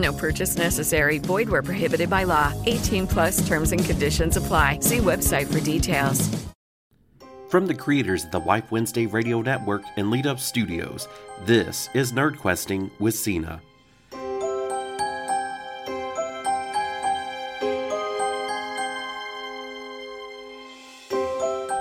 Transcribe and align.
No 0.00 0.12
purchase 0.12 0.56
necessary. 0.56 1.18
Void 1.18 1.48
where 1.48 1.62
prohibited 1.62 2.08
by 2.08 2.24
law. 2.24 2.52
18 2.66 3.06
plus 3.06 3.46
terms 3.46 3.72
and 3.72 3.84
conditions 3.84 4.36
apply. 4.36 4.78
See 4.80 4.98
website 4.98 5.52
for 5.52 5.60
details. 5.60 6.28
From 7.48 7.66
the 7.66 7.74
creators 7.74 8.24
of 8.24 8.30
the 8.30 8.38
Wife 8.38 8.70
Wednesday 8.70 9.06
Radio 9.06 9.42
Network 9.42 9.82
and 9.96 10.08
Lead 10.08 10.26
Up 10.26 10.38
Studios, 10.38 11.08
this 11.46 11.88
is 11.94 12.12
Nerd 12.12 12.38
Questing 12.38 12.90
with 13.00 13.16
Cena. 13.16 13.60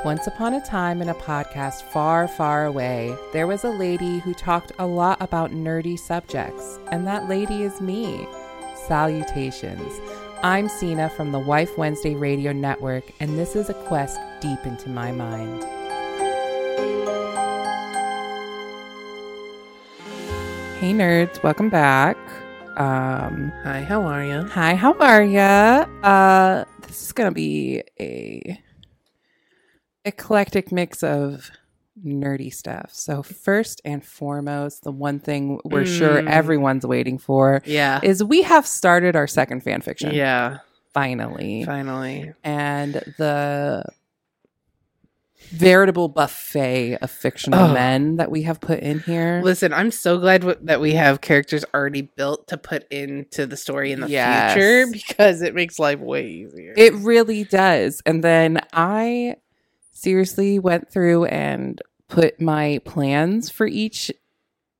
Once 0.06 0.28
upon 0.28 0.54
a 0.54 0.62
time 0.66 1.02
in 1.02 1.10
a 1.10 1.14
podcast 1.16 1.82
far, 1.84 2.26
far 2.28 2.66
away, 2.66 3.14
there 3.34 3.48
was 3.48 3.66
a 3.66 3.70
lady 3.70 4.20
who 4.20 4.34
talked 4.34 4.72
a 4.80 4.86
lot 4.86 5.18
about 5.22 5.52
nerdy 5.52 6.00
subjects, 6.00 6.80
and 6.92 7.06
that 7.06 7.28
lady 7.28 7.64
is 7.64 7.82
me. 7.82 8.26
Salutations. 8.88 10.00
I'm 10.42 10.70
Cena 10.70 11.10
from 11.10 11.34
the 11.34 11.40
Wife 11.40 11.78
Wednesday 11.78 12.16
Radio 12.16 12.54
Network, 12.54 13.04
and 13.20 13.38
this 13.38 13.58
is 13.58 13.70
a 13.70 13.74
quest 13.74 14.18
deep 14.40 14.66
into 14.66 14.88
my 14.90 15.12
mind. 15.12 15.64
Hey, 20.80 20.94
nerds, 20.94 21.44
welcome 21.44 21.68
back. 21.70 22.16
Um, 22.78 23.52
Hi, 23.64 23.82
how 23.84 24.04
are 24.04 24.24
you? 24.24 24.44
hi, 24.48 24.76
how 24.76 24.94
are 24.94 25.22
ya? 25.22 25.86
Uh, 26.02 26.64
this 26.84 27.02
is 27.04 27.12
gonna 27.12 27.34
be 27.34 27.84
a 28.00 28.58
eclectic 30.10 30.72
mix 30.72 31.04
of 31.04 31.50
nerdy 32.06 32.54
stuff. 32.54 32.90
So 32.94 33.22
first 33.24 33.82
and 33.86 34.04
foremost, 34.06 34.84
the 34.84 34.92
one 34.92 35.20
thing 35.20 35.60
we're 35.66 35.86
sure 35.86 36.22
Mm. 36.22 36.30
everyone's 36.30 36.86
waiting 36.86 37.18
for 37.18 37.62
Yeah. 37.66 38.00
is 38.04 38.24
we 38.24 38.42
have 38.44 38.66
started 38.66 39.16
our 39.16 39.28
second 39.28 39.64
fan 39.64 39.82
fiction. 39.82 40.14
Yeah, 40.14 40.60
Finally. 40.94 41.66
finally. 41.66 42.34
And 42.44 42.94
the 43.18 43.84
veritable 45.52 46.10
buffet 46.10 46.98
of 47.02 47.10
fictional 47.10 47.60
Oh. 47.70 47.74
men 47.74 48.18
that 48.18 48.30
we 48.30 48.44
have 48.44 48.60
put 48.62 48.80
in 48.82 49.00
here. 49.00 49.42
Listen, 49.44 49.74
I'm 49.74 49.90
so 49.90 50.18
glad 50.20 50.42
w- 50.42 50.60
that 50.62 50.80
we 50.80 50.92
have 50.94 51.22
characters 51.22 51.66
already 51.74 52.04
built 52.04 52.48
to 52.50 52.58
put 52.58 52.86
into 52.92 53.46
the 53.48 53.58
story 53.58 53.92
in 53.92 54.02
the 54.02 54.10
Yes. 54.10 54.54
future 54.54 54.86
because 54.92 55.42
it 55.42 55.56
makes 55.56 55.80
life 55.80 56.00
way 56.00 56.28
easier. 56.28 56.74
It 56.78 56.94
really 56.96 57.46
does. 57.46 58.02
And 58.06 58.24
then 58.24 58.60
I 58.74 59.38
seriously 60.02 60.60
went 60.60 60.90
through 60.92 61.26
and 61.26 61.82
put 62.08 62.40
my 62.42 62.80
plans 62.86 63.50
for 63.50 63.68
each 63.68 64.12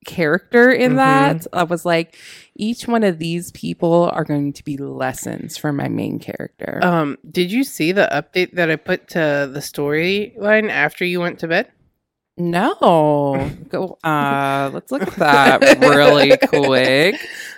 character 0.06 0.72
in 0.72 0.94
Mhm. 0.94 0.96
that. 0.96 1.48
I 1.54 1.64
was 1.64 1.86
like, 1.86 2.16
each 2.56 2.88
one 2.88 3.04
of 3.04 3.20
these 3.20 3.52
people 3.52 4.10
are 4.14 4.24
going 4.24 4.54
to 4.54 4.64
be 4.64 4.78
lessons 4.78 5.58
for 5.58 5.72
my 5.74 5.88
main 5.90 6.20
character. 6.20 6.80
um, 6.82 7.18
did 7.30 7.52
you 7.52 7.64
see 7.64 7.92
the 7.92 8.08
update 8.12 8.54
that 8.54 8.72
I 8.72 8.78
put 8.78 9.10
to 9.10 9.50
the 9.52 9.60
storyline 9.60 10.70
after 10.70 11.04
you 11.06 11.20
went 11.20 11.40
to 11.40 11.48
bed? 11.48 11.68
no. 12.38 13.52
Go 13.70 13.98
uh 14.04 14.70
let's 14.74 14.92
look 14.92 15.02
at 15.02 15.16
that 15.16 15.80
really 15.80 16.38
quick. 16.38 17.16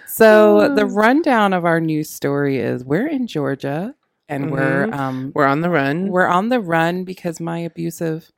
So 0.07 0.73
the 0.73 0.85
rundown 1.03 1.53
of 1.53 1.65
our 1.65 1.79
new 1.79 2.03
story 2.03 2.57
is 2.57 2.83
we're 2.83 3.07
in 3.07 3.27
Georgia 3.27 3.93
and 4.31 4.51
we're 4.51 4.87
Mhm. 4.87 4.93
um 4.95 5.31
We're 5.35 5.45
on 5.45 5.61
the 5.61 5.69
run. 5.69 6.07
We're 6.07 6.27
on 6.27 6.49
the 6.49 6.59
run 6.59 7.03
because 7.03 7.39
my 7.39 7.59
abusive 7.59 8.31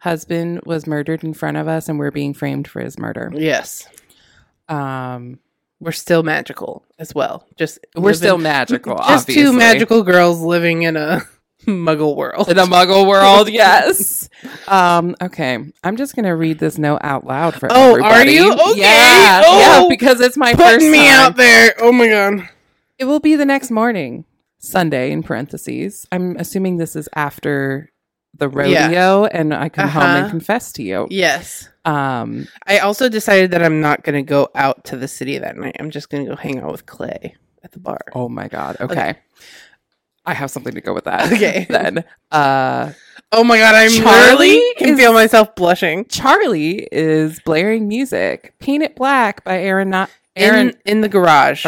husband 0.00 0.60
was 0.64 0.86
murdered 0.86 1.22
in 1.24 1.34
front 1.34 1.56
of 1.56 1.66
us 1.68 1.88
and 1.88 1.98
we're 1.98 2.10
being 2.10 2.34
framed 2.34 2.66
for 2.68 2.80
his 2.80 2.98
murder. 2.98 3.30
yes, 3.34 3.86
Um 4.68 5.38
we're 5.80 5.92
still 5.92 6.24
magical 6.24 6.84
as 6.98 7.14
well. 7.14 7.46
Just 7.56 7.78
we're 7.94 8.06
living- 8.10 8.16
still 8.16 8.38
magical, 8.38 8.96
Just 8.98 9.08
obviously. 9.28 9.34
two 9.44 9.52
magical 9.52 10.02
girls 10.02 10.40
living 10.40 10.82
in 10.82 10.96
a 10.96 11.22
muggle 11.66 12.16
world. 12.16 12.48
in 12.48 12.58
a 12.58 12.66
muggle 12.66 13.06
world, 13.06 13.48
yes. 13.62 14.28
um, 14.66 15.14
okay. 15.22 15.58
I'm 15.84 15.96
just 15.96 16.16
gonna 16.16 16.34
read 16.34 16.58
this 16.58 16.78
note 16.78 17.00
out 17.04 17.24
loud 17.26 17.54
for 17.54 17.68
Oh, 17.70 17.90
everybody. 17.90 18.12
are 18.12 18.32
you? 18.44 18.52
Okay. 18.52 18.80
Yeah, 18.80 19.42
Oh, 19.46 19.82
yeah, 19.82 19.86
because 19.88 20.20
it's 20.20 20.36
my 20.36 20.52
first 20.54 20.62
Putting 20.78 20.90
me 20.90 20.98
time. 21.06 21.20
out 21.20 21.36
there. 21.36 21.74
Oh 21.80 21.92
my 21.92 22.08
god. 22.08 22.48
It 22.98 23.04
will 23.04 23.20
be 23.20 23.36
the 23.36 23.44
next 23.46 23.70
morning, 23.70 24.24
Sunday 24.58 25.10
in 25.12 25.22
parentheses. 25.22 26.06
I'm 26.12 26.36
assuming 26.36 26.76
this 26.76 26.96
is 26.96 27.08
after 27.14 27.90
the 28.36 28.48
rodeo 28.48 29.24
and 29.24 29.54
I 29.54 29.68
come 29.68 29.88
home 29.88 30.02
and 30.02 30.20
Uh-huh. 30.24 30.30
confess 30.30 30.72
to 30.72 30.82
you. 30.82 31.06
Yes. 31.10 31.68
Um 31.84 32.46
I 32.66 32.78
also 32.78 33.08
decided 33.08 33.50
that 33.52 33.62
I'm 33.62 33.80
not 33.80 34.02
going 34.04 34.14
to 34.14 34.22
go 34.28 34.48
out 34.54 34.84
to 34.86 34.96
the 34.96 35.08
city 35.08 35.38
that 35.38 35.56
night. 35.56 35.76
I'm 35.80 35.90
just 35.90 36.10
going 36.10 36.24
to 36.24 36.30
go 36.30 36.36
hang 36.36 36.60
out 36.60 36.70
with 36.70 36.86
Clay 36.86 37.34
at 37.64 37.72
the 37.72 37.78
bar. 37.80 37.98
Oh 38.14 38.28
my 38.28 38.46
god. 38.48 38.76
Okay. 38.80 39.16
I 40.26 40.34
have 40.34 40.50
something 40.50 40.74
to 40.74 40.80
go 40.82 40.92
with 40.92 41.04
that. 41.04 41.32
Okay. 41.32 41.66
then. 41.70 42.04
Uh 42.30 42.92
Oh 43.32 43.44
my 43.44 43.58
god, 43.58 43.74
I'm 43.74 43.90
Charlie 43.90 44.48
literally 44.56 44.74
can 44.78 44.90
is- 44.90 44.98
feel 44.98 45.12
myself 45.12 45.54
blushing. 45.54 46.04
Charlie 46.06 46.86
is 46.92 47.40
blaring 47.40 47.86
music. 47.88 48.54
Paint 48.58 48.82
It 48.82 48.96
Black 48.96 49.42
by 49.44 49.58
Aaron 49.62 49.90
not 49.90 50.10
Aaron 50.36 50.68
in, 50.70 50.76
in 50.86 51.00
the 51.00 51.08
garage. 51.08 51.64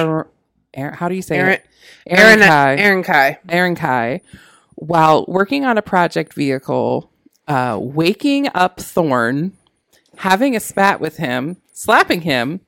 Aaron 0.75 0.95
how 0.95 1.09
do 1.09 1.15
you 1.15 1.23
say 1.23 1.39
Aaron, 1.39 1.53
it? 1.55 1.67
Aaron 2.07 2.43
Aaron, 2.43 2.49
Kai. 2.49 2.77
Aaron 2.77 3.03
Kai. 3.03 3.39
Aaron 3.49 3.75
Kai. 3.75 4.21
While 4.77 5.25
working 5.29 5.65
on 5.65 5.77
a 5.77 5.83
project 5.83 6.35
vehicle, 6.35 7.11
uh, 7.49 7.79
waking 7.81 8.49
up 8.55 8.81
Thorn, 8.81 9.53
having 10.17 10.57
a 10.57 10.61
spat 10.61 11.01
with 11.01 11.17
him, 11.19 11.59
slapping 11.73 12.23
him, 12.23 12.61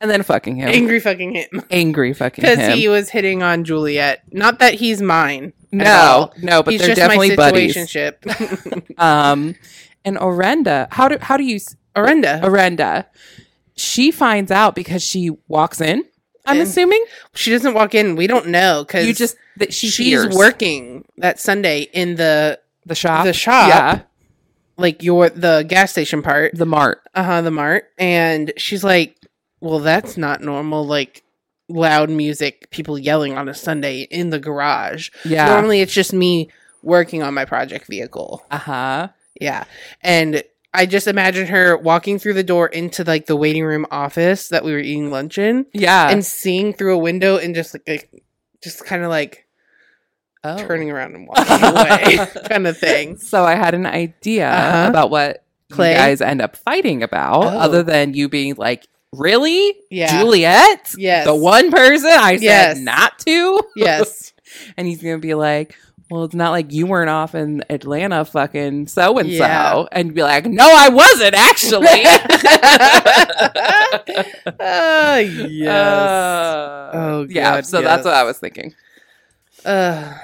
and 0.00 0.10
then 0.10 0.22
fucking 0.22 0.56
him. 0.56 0.68
Angry 0.68 1.00
fucking 1.00 1.32
him. 1.34 1.62
Angry 1.70 2.12
fucking 2.12 2.42
Because 2.42 2.74
he 2.74 2.88
was 2.88 3.08
hitting 3.08 3.42
on 3.42 3.64
Juliet. 3.64 4.22
Not 4.30 4.58
that 4.58 4.74
he's 4.74 5.00
mine. 5.00 5.52
no, 5.72 6.30
no, 6.42 6.62
but 6.62 6.72
he's 6.72 6.80
they're 6.80 6.94
just 6.94 7.00
definitely 7.00 7.30
my 7.30 7.36
buddies. 7.36 7.76
Um, 8.98 9.54
and 10.04 10.16
Orenda, 10.16 10.86
how 10.90 11.08
do 11.08 11.18
how 11.20 11.36
do 11.36 11.44
you 11.44 11.58
Orenda. 11.94 12.40
Orenda? 12.42 13.06
She 13.74 14.10
finds 14.10 14.50
out 14.50 14.74
because 14.74 15.02
she 15.02 15.30
walks 15.48 15.80
in. 15.80 16.04
I'm 16.46 16.60
assuming 16.60 17.04
she 17.34 17.50
doesn't 17.50 17.74
walk 17.74 17.94
in. 17.94 18.16
We 18.16 18.26
don't 18.26 18.48
know 18.48 18.84
because 18.86 19.06
you 19.06 19.14
just 19.14 19.36
that 19.56 19.72
she 19.72 19.88
she's 19.88 20.06
hears 20.06 20.34
working 20.36 21.04
that 21.18 21.40
Sunday 21.40 21.82
in 21.92 22.16
the 22.16 22.60
the 22.84 22.94
shop, 22.94 23.24
the 23.24 23.32
shop. 23.32 23.68
yeah, 23.68 24.00
like 24.76 25.02
your 25.02 25.28
the 25.30 25.64
gas 25.66 25.90
station 25.90 26.22
part. 26.22 26.54
the 26.54 26.66
mart. 26.66 27.02
uh 27.14 27.22
huh, 27.22 27.42
the 27.42 27.50
mart, 27.50 27.90
and 27.98 28.52
she's 28.56 28.84
like, 28.84 29.16
"Well, 29.60 29.80
that's 29.80 30.16
not 30.16 30.40
normal. 30.40 30.86
Like 30.86 31.22
loud 31.68 32.10
music, 32.10 32.70
people 32.70 32.96
yelling 32.98 33.36
on 33.36 33.48
a 33.48 33.54
Sunday 33.54 34.02
in 34.02 34.30
the 34.30 34.38
garage. 34.38 35.10
Yeah, 35.24 35.46
Normally, 35.48 35.80
it's 35.80 35.92
just 35.92 36.12
me 36.12 36.48
working 36.82 37.22
on 37.22 37.34
my 37.34 37.44
project 37.44 37.86
vehicle. 37.88 38.44
uh 38.50 38.58
huh. 38.58 39.08
Yeah, 39.40 39.64
and 40.00 40.42
I 40.76 40.86
just 40.86 41.06
imagine 41.06 41.46
her 41.48 41.76
walking 41.76 42.18
through 42.18 42.34
the 42.34 42.44
door 42.44 42.66
into 42.68 43.02
like 43.04 43.26
the 43.26 43.36
waiting 43.36 43.64
room 43.64 43.86
office 43.90 44.48
that 44.50 44.64
we 44.64 44.72
were 44.72 44.78
eating 44.78 45.10
lunch 45.10 45.38
in, 45.38 45.66
Yeah, 45.72 46.10
and 46.10 46.24
seeing 46.24 46.72
through 46.74 46.94
a 46.94 46.98
window 46.98 47.36
and 47.38 47.54
just 47.54 47.74
like, 47.74 47.82
like 47.88 48.24
just 48.62 48.84
kind 48.84 49.02
of 49.02 49.10
like 49.10 49.46
Oh. 50.44 50.56
turning 50.58 50.90
around 50.92 51.14
and 51.16 51.26
walking 51.26 51.64
away, 51.64 52.18
kind 52.48 52.66
of 52.68 52.78
thing. 52.78 53.16
So 53.18 53.44
I 53.44 53.54
had 53.56 53.74
an 53.74 53.86
idea 53.86 54.48
Uh-huh. 54.48 54.86
about 54.90 55.10
what 55.10 55.42
Clay? 55.72 55.90
you 55.92 55.96
guys 55.96 56.20
end 56.20 56.40
up 56.40 56.56
fighting 56.56 57.02
about, 57.02 57.42
Oh. 57.44 57.48
other 57.58 57.82
than 57.82 58.14
you 58.14 58.28
being 58.28 58.54
like, 58.56 58.86
"Really, 59.12 59.74
Yeah. 59.90 60.20
Juliet? 60.20 60.94
Yes. 60.96 61.26
the 61.26 61.34
one 61.34 61.70
person 61.72 62.10
I 62.12 62.36
said 62.36 62.42
Yes. 62.42 62.78
not 62.78 63.18
to." 63.20 63.60
Yes. 63.74 64.34
and 64.76 64.86
he's 64.86 65.02
gonna 65.02 65.18
be 65.18 65.34
like, 65.34 65.74
Well, 66.08 66.22
it's 66.24 66.34
not 66.36 66.50
like 66.50 66.72
you 66.72 66.86
weren't 66.86 67.10
off 67.10 67.34
in 67.34 67.64
Atlanta 67.68 68.24
fucking 68.24 68.86
so 68.86 69.18
and 69.18 69.32
so 69.32 69.88
and 69.90 70.14
be 70.14 70.22
like, 70.22 70.46
no, 70.46 70.64
I 70.64 70.88
wasn't 70.88 71.34
actually. 71.34 72.04
Ah, 74.60 75.16
yes. 75.18 75.68
Uh, 75.68 76.90
Oh, 76.94 77.26
yeah. 77.28 77.56
God, 77.56 77.66
So 77.66 77.82
that's 77.82 78.04
what 78.04 78.14
I 78.14 78.22
was 78.22 78.38
thinking. 78.38 78.74
Uh, 79.64 80.16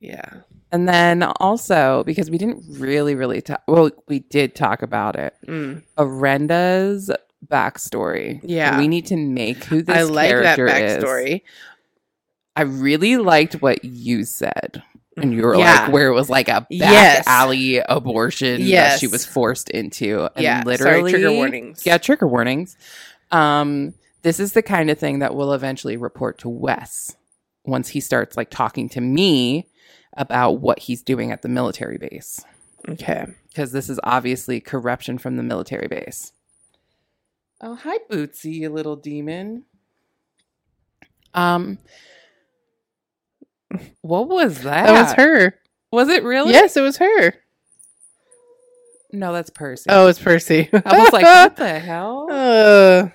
yeah. 0.00 0.40
And 0.70 0.88
then 0.88 1.22
also 1.22 2.02
because 2.04 2.30
we 2.30 2.36
didn't 2.38 2.62
really, 2.78 3.14
really 3.14 3.40
talk. 3.40 3.62
Well, 3.66 3.90
we 4.08 4.18
did 4.20 4.54
talk 4.54 4.82
about 4.82 5.16
it. 5.16 5.34
Mm. 5.48 5.82
Orenda's 5.96 7.10
backstory. 7.46 8.40
Yeah. 8.42 8.76
we 8.78 8.88
need 8.88 9.06
to 9.06 9.16
make 9.16 9.64
who 9.64 9.82
this 9.82 9.96
I 9.96 10.02
like 10.02 10.30
that 10.30 10.56
character 10.56 10.66
is. 10.66 11.02
backstory. 11.02 11.42
I 12.54 12.62
really 12.62 13.16
liked 13.16 13.62
what 13.62 13.84
you 13.84 14.24
said. 14.24 14.82
And 15.16 15.32
you 15.32 15.42
were 15.42 15.56
Yeah. 15.56 15.84
like, 15.84 15.92
where 15.92 16.08
it 16.08 16.14
was 16.14 16.28
like 16.28 16.48
a 16.48 16.60
back 16.60 16.68
Yes. 16.70 17.24
alley 17.26 17.78
abortion 17.78 18.60
that 18.70 19.00
she 19.00 19.06
was 19.06 19.24
forced 19.24 19.70
into. 19.70 20.28
And 20.36 20.42
Yeah, 20.42 20.62
sorry, 20.62 20.76
literally, 20.76 21.10
trigger 21.12 21.32
warnings. 21.32 21.86
Yeah, 21.86 21.98
trigger 21.98 22.26
warnings. 22.26 22.76
Um, 23.30 23.94
this 24.22 24.38
is 24.38 24.52
the 24.52 24.62
kind 24.62 24.90
of 24.90 24.98
thing 24.98 25.20
that 25.20 25.34
will 25.34 25.52
eventually 25.52 25.96
report 25.96 26.38
to 26.38 26.48
Wes 26.48 27.16
once 27.64 27.88
he 27.88 28.00
starts 28.00 28.36
like 28.36 28.50
talking 28.50 28.88
to 28.90 29.00
me 29.00 29.66
about 30.16 30.60
what 30.60 30.80
he's 30.80 31.02
doing 31.02 31.32
at 31.32 31.42
the 31.42 31.48
military 31.48 31.98
base. 31.98 32.44
Okay. 32.88 33.26
Because 33.48 33.72
this 33.72 33.88
is 33.88 33.98
obviously 34.04 34.60
corruption 34.60 35.16
from 35.18 35.36
the 35.36 35.42
military 35.42 35.88
base. 35.88 36.32
Oh, 37.60 37.74
hi, 37.74 37.98
Bootsy, 38.10 38.52
you 38.52 38.68
little 38.68 38.96
demon. 38.96 39.64
Um, 41.34 41.78
what 44.02 44.28
was 44.28 44.62
that? 44.62 44.86
That 44.86 45.02
was 45.02 45.12
her. 45.14 45.58
Was 45.92 46.08
it 46.08 46.22
really? 46.24 46.52
Yes, 46.52 46.76
it 46.76 46.80
was 46.82 46.98
her. 46.98 47.34
No, 49.12 49.32
that's 49.32 49.50
Percy. 49.50 49.88
Oh, 49.88 50.08
it's 50.08 50.18
Percy. 50.18 50.68
I 50.72 50.98
was 50.98 51.12
like, 51.12 51.24
what 51.24 51.56
the 51.56 51.78
hell? 51.78 52.28
Uh, 52.30 53.08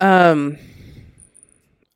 um, 0.00 0.56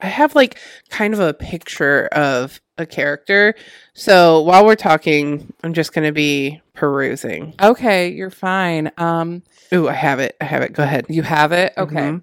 I 0.00 0.06
have 0.08 0.34
like 0.34 0.58
kind 0.90 1.14
of 1.14 1.20
a 1.20 1.32
picture 1.32 2.06
of 2.08 2.60
a 2.78 2.87
character. 2.87 3.54
So 3.94 4.43
while 4.43 4.66
we're 4.66 4.75
talking, 4.76 5.52
I'm 5.64 5.72
just 5.72 5.93
going 5.93 6.06
to 6.06 6.12
be 6.12 6.60
perusing. 6.75 7.54
Okay, 7.60 8.10
you're 8.10 8.31
fine. 8.31 8.93
Um, 8.98 9.43
Ooh, 9.72 9.88
I 9.88 9.94
have 9.94 10.20
it. 10.20 10.37
I 10.40 10.44
have 10.44 10.62
it. 10.62 10.72
Go 10.75 10.82
ahead. 10.82 11.06
you 11.08 11.22
have 11.22 11.52
it. 11.52 11.72
Okay. 11.78 11.94
Mhm. 11.94 12.22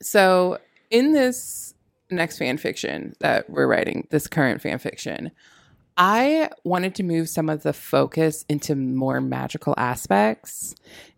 So 0.00 0.58
in 0.90 1.12
this 1.12 1.74
next 2.12 2.38
fan 2.38 2.58
fiction 2.58 3.14
that 3.20 3.48
we're 3.50 3.66
writing, 3.66 4.06
this 4.10 4.26
current 4.26 4.60
fan 4.62 4.78
fiction, 4.78 5.30
I 5.96 6.50
wanted 6.64 6.94
to 6.96 7.02
move 7.02 7.28
some 7.28 7.48
of 7.48 7.62
the 7.62 7.72
focus 7.72 8.44
into 8.48 8.74
more 8.74 9.20
magical 9.20 9.74
aspects. 9.76 10.74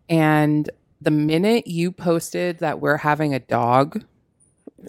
And 0.08 0.68
the 1.00 1.10
minute 1.10 1.66
you 1.66 1.92
posted 1.92 2.58
that 2.58 2.80
we're 2.80 2.96
having 2.98 3.34
a 3.34 3.38
dog, 3.40 4.02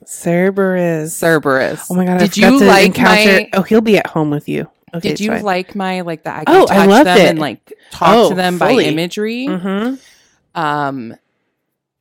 Cerberus. 0.06 1.16
Cerberus. 1.16 1.88
Oh 1.90 1.96
my 1.96 2.06
god! 2.06 2.20
Did 2.20 2.38
you 2.38 2.60
like 2.60 2.88
encounter? 2.88 3.32
my? 3.42 3.50
Oh, 3.54 3.62
he'll 3.62 3.82
be 3.82 3.98
at 3.98 4.08
home 4.08 4.30
with 4.30 4.50
you. 4.50 4.70
Okay, 4.94 5.10
did 5.10 5.20
you 5.20 5.38
like 5.40 5.76
my 5.76 6.02
like 6.02 6.24
that? 6.24 6.42
I 6.42 6.44
can 6.46 6.56
Oh, 6.56 6.66
touch 6.68 6.78
I 6.90 7.04
them 7.04 7.18
it. 7.18 7.30
and 7.30 7.40
like 7.40 7.74
talk 7.92 8.10
Oh, 8.16 8.30
to 8.30 8.36
them 8.36 8.58
fully. 8.60 8.84
by 8.86 8.90
imagery. 8.90 9.48
Mm-hmm. 9.48 9.96
Um, 10.60 11.16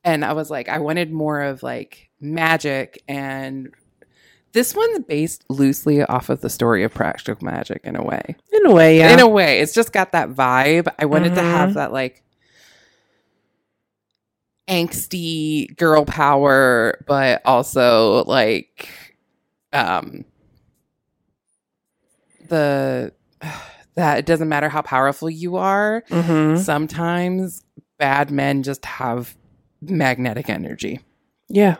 and 0.03 0.23
I 0.25 0.33
was 0.33 0.49
like, 0.49 0.69
I 0.69 0.79
wanted 0.79 1.11
more 1.11 1.41
of 1.41 1.63
like 1.63 2.09
magic, 2.21 3.01
and 3.07 3.73
this 4.55 4.73
one's 4.73 4.99
based 4.99 5.43
loosely 5.49 6.01
off 6.03 6.29
of 6.29 6.39
the 6.39 6.49
story 6.49 6.85
of 6.85 6.93
Practical 6.93 7.45
Magic 7.45 7.81
in 7.83 7.97
a 7.97 8.01
way. 8.01 8.37
In 8.53 8.65
a 8.65 8.73
way, 8.73 8.97
yeah. 8.99 9.11
In 9.11 9.19
a 9.19 9.27
way, 9.27 9.59
it's 9.59 9.73
just 9.73 9.91
got 9.91 10.13
that 10.13 10.29
vibe. 10.29 10.87
I 10.97 11.03
wanted 11.05 11.35
to 11.35 11.41
have 11.41 11.71
Mhm. 11.71 11.73
that 11.73 11.91
like 11.91 12.23
angsty 14.69 15.75
girl 15.75 16.05
power, 16.05 17.03
but 17.05 17.41
also 17.43 18.23
like 18.23 18.87
um 19.73 20.23
the 22.47 23.11
that 23.95 24.19
it 24.19 24.25
doesn't 24.25 24.47
matter 24.47 24.69
how 24.69 24.81
powerful 24.81 25.29
you 25.29 25.57
are 25.57 26.01
mm-hmm. 26.09 26.61
sometimes 26.61 27.61
bad 27.97 28.31
men 28.31 28.63
just 28.63 28.85
have 28.85 29.35
magnetic 29.81 30.49
energy. 30.49 31.01
Yeah. 31.49 31.75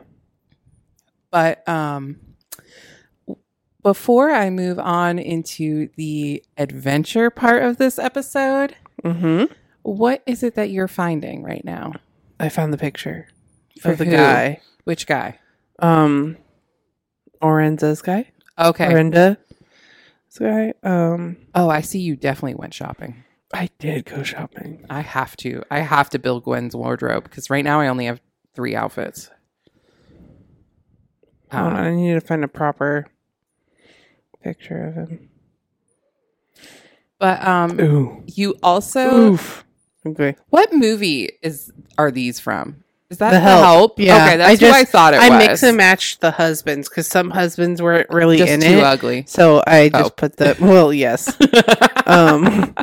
But 1.32 1.68
um 1.70 2.20
before 3.86 4.32
I 4.32 4.50
move 4.50 4.80
on 4.80 5.20
into 5.20 5.90
the 5.96 6.44
adventure 6.58 7.30
part 7.30 7.62
of 7.62 7.78
this 7.78 8.00
episode, 8.00 8.76
Mm-hmm. 9.04 9.54
what 9.84 10.24
is 10.26 10.42
it 10.42 10.56
that 10.56 10.72
you're 10.72 10.88
finding 10.88 11.44
right 11.44 11.64
now? 11.64 11.94
I 12.40 12.50
found 12.50 12.74
the 12.74 12.78
picture 12.80 13.28
For 13.80 13.92
of 13.92 14.00
the 14.00 14.06
who? 14.06 14.12
guy. 14.12 14.60
Which 14.86 15.06
guy? 15.06 15.38
Um, 15.78 16.38
Orenza's 17.44 18.02
guy. 18.02 18.32
Okay. 18.58 18.88
Orenda. 18.88 19.38
guy. 20.40 20.74
Um, 20.82 21.38
Oh, 21.54 21.70
I 21.70 21.82
see 21.82 22.00
you 22.00 22.16
definitely 22.16 22.56
went 22.56 22.74
shopping. 22.74 23.24
I 23.54 23.70
did 23.78 24.06
go 24.06 24.24
shopping. 24.24 24.84
I 24.90 25.02
have 25.02 25.38
to. 25.38 25.62
I 25.70 25.82
have 25.82 26.10
to 26.10 26.18
build 26.20 26.44
Gwen's 26.44 26.76
wardrobe 26.76 27.26
because 27.26 27.52
right 27.52 27.64
now 27.64 27.80
I 27.82 27.88
only 27.90 28.06
have 28.06 28.20
three 28.56 28.76
outfits. 28.76 29.30
Um, 31.52 31.76
I 31.76 31.92
need 31.92 32.14
to 32.16 32.22
find 32.22 32.44
a 32.44 32.48
proper 32.48 33.06
picture 34.46 34.88
of 34.88 34.96
him. 34.96 35.30
but 37.20 37.46
um, 37.46 37.80
Ooh. 37.80 38.24
you 38.28 38.56
also 38.64 39.32
Oof. 39.34 39.66
Okay. 40.06 40.36
What 40.50 40.72
movie 40.74 41.32
is 41.42 41.72
are 41.98 42.12
these 42.12 42.40
from? 42.40 42.84
Is 43.10 43.18
that 43.20 43.32
The 43.32 43.38
the 43.38 43.42
Help. 43.42 43.64
help? 43.64 44.00
Yeah, 44.00 44.16
Okay, 44.26 44.38
that's 44.38 44.50
I 44.50 44.52
who 44.54 44.58
just- 44.58 44.80
I 44.80 44.84
thought 44.86 45.14
it 45.14 45.18
was. 45.18 45.30
I 45.30 45.38
was. 45.38 45.48
mix 45.48 45.64
and 45.64 45.78
match 45.78 46.20
the 46.20 46.32
husbands 46.32 46.90
because 46.90 47.08
some 47.08 47.30
husbands 47.32 47.82
weren't 47.82 48.10
really 48.10 48.38
Just 48.38 48.52
in 48.52 48.62
too 48.62 48.78
it. 48.80 48.84
ugly. 48.84 49.26
So 49.28 49.64
I 49.66 49.90
just 49.90 50.06
Oh. 50.06 50.10
put 50.10 50.38
the 50.38 50.56
well, 50.60 50.94
yes. 50.94 51.28
um, 52.06 52.76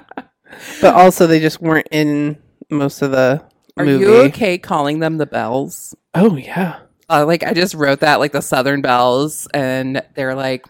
but 0.81 0.95
also 0.95 1.27
they 1.27 1.41
just 1.41 1.61
weren't 1.61 1.89
in 1.91 2.39
most 2.71 3.03
of 3.03 3.11
the 3.13 3.43
Are 3.77 3.85
movie. 3.85 4.05
you 4.05 4.15
okay 4.25 4.59
calling 4.59 4.99
them 5.01 5.19
the 5.19 5.27
belles? 5.27 5.95
Oh 6.15 6.37
yeah, 6.37 6.79
Uh, 7.11 7.25
like 7.27 7.43
I 7.43 7.53
just 7.53 7.75
wrote 7.75 8.01
that 8.01 8.19
like 8.21 8.33
the 8.33 8.43
Southern 8.43 8.81
Belles, 8.83 9.47
and 9.55 10.03
they're 10.15 10.35
like, 10.35 10.67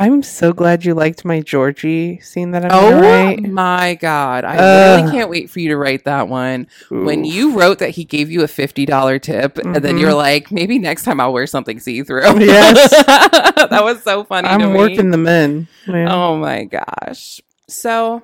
I'm 0.00 0.22
so 0.22 0.52
glad 0.52 0.84
you 0.84 0.94
liked 0.94 1.24
my 1.24 1.40
Georgie 1.40 2.20
scene 2.20 2.52
that 2.52 2.64
I'm 2.64 2.70
"Oh 2.72 3.00
write. 3.00 3.42
my 3.42 3.94
god!" 3.96 4.44
I 4.44 4.56
Ugh. 4.56 5.00
really 5.00 5.10
can't 5.10 5.28
wait 5.28 5.50
for 5.50 5.58
you 5.58 5.70
to 5.70 5.76
write 5.76 6.04
that 6.04 6.28
one. 6.28 6.68
When 6.88 7.24
you 7.24 7.58
wrote 7.58 7.80
that 7.80 7.90
he 7.90 8.04
gave 8.04 8.30
you 8.30 8.42
a 8.42 8.48
fifty 8.48 8.86
dollar 8.86 9.18
tip, 9.18 9.58
and 9.58 9.74
then 9.74 9.98
you're 9.98 10.14
like, 10.14 10.52
"Maybe 10.52 10.78
next 10.78 11.02
time 11.02 11.20
I'll 11.20 11.32
wear 11.32 11.48
something 11.48 11.80
see 11.80 12.02
through." 12.04 12.22
Yes. 12.40 12.90
that 13.06 13.80
was 13.82 14.00
so 14.04 14.22
funny. 14.22 14.46
I'm 14.48 14.74
working 14.74 15.10
the 15.10 15.18
men. 15.18 15.66
man. 15.88 16.08
Oh 16.08 16.36
my 16.36 16.64
gosh. 16.64 17.40
So, 17.68 18.22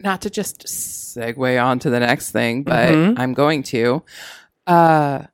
not 0.00 0.22
to 0.22 0.30
just 0.30 0.64
segue 0.64 1.62
on 1.62 1.78
to 1.80 1.90
the 1.90 2.00
next 2.00 2.30
thing, 2.30 2.62
but 2.62 2.88
Mhm. 2.88 3.18
I'm 3.18 3.34
going 3.34 3.62
to. 3.64 4.02
Uh, 4.66 5.24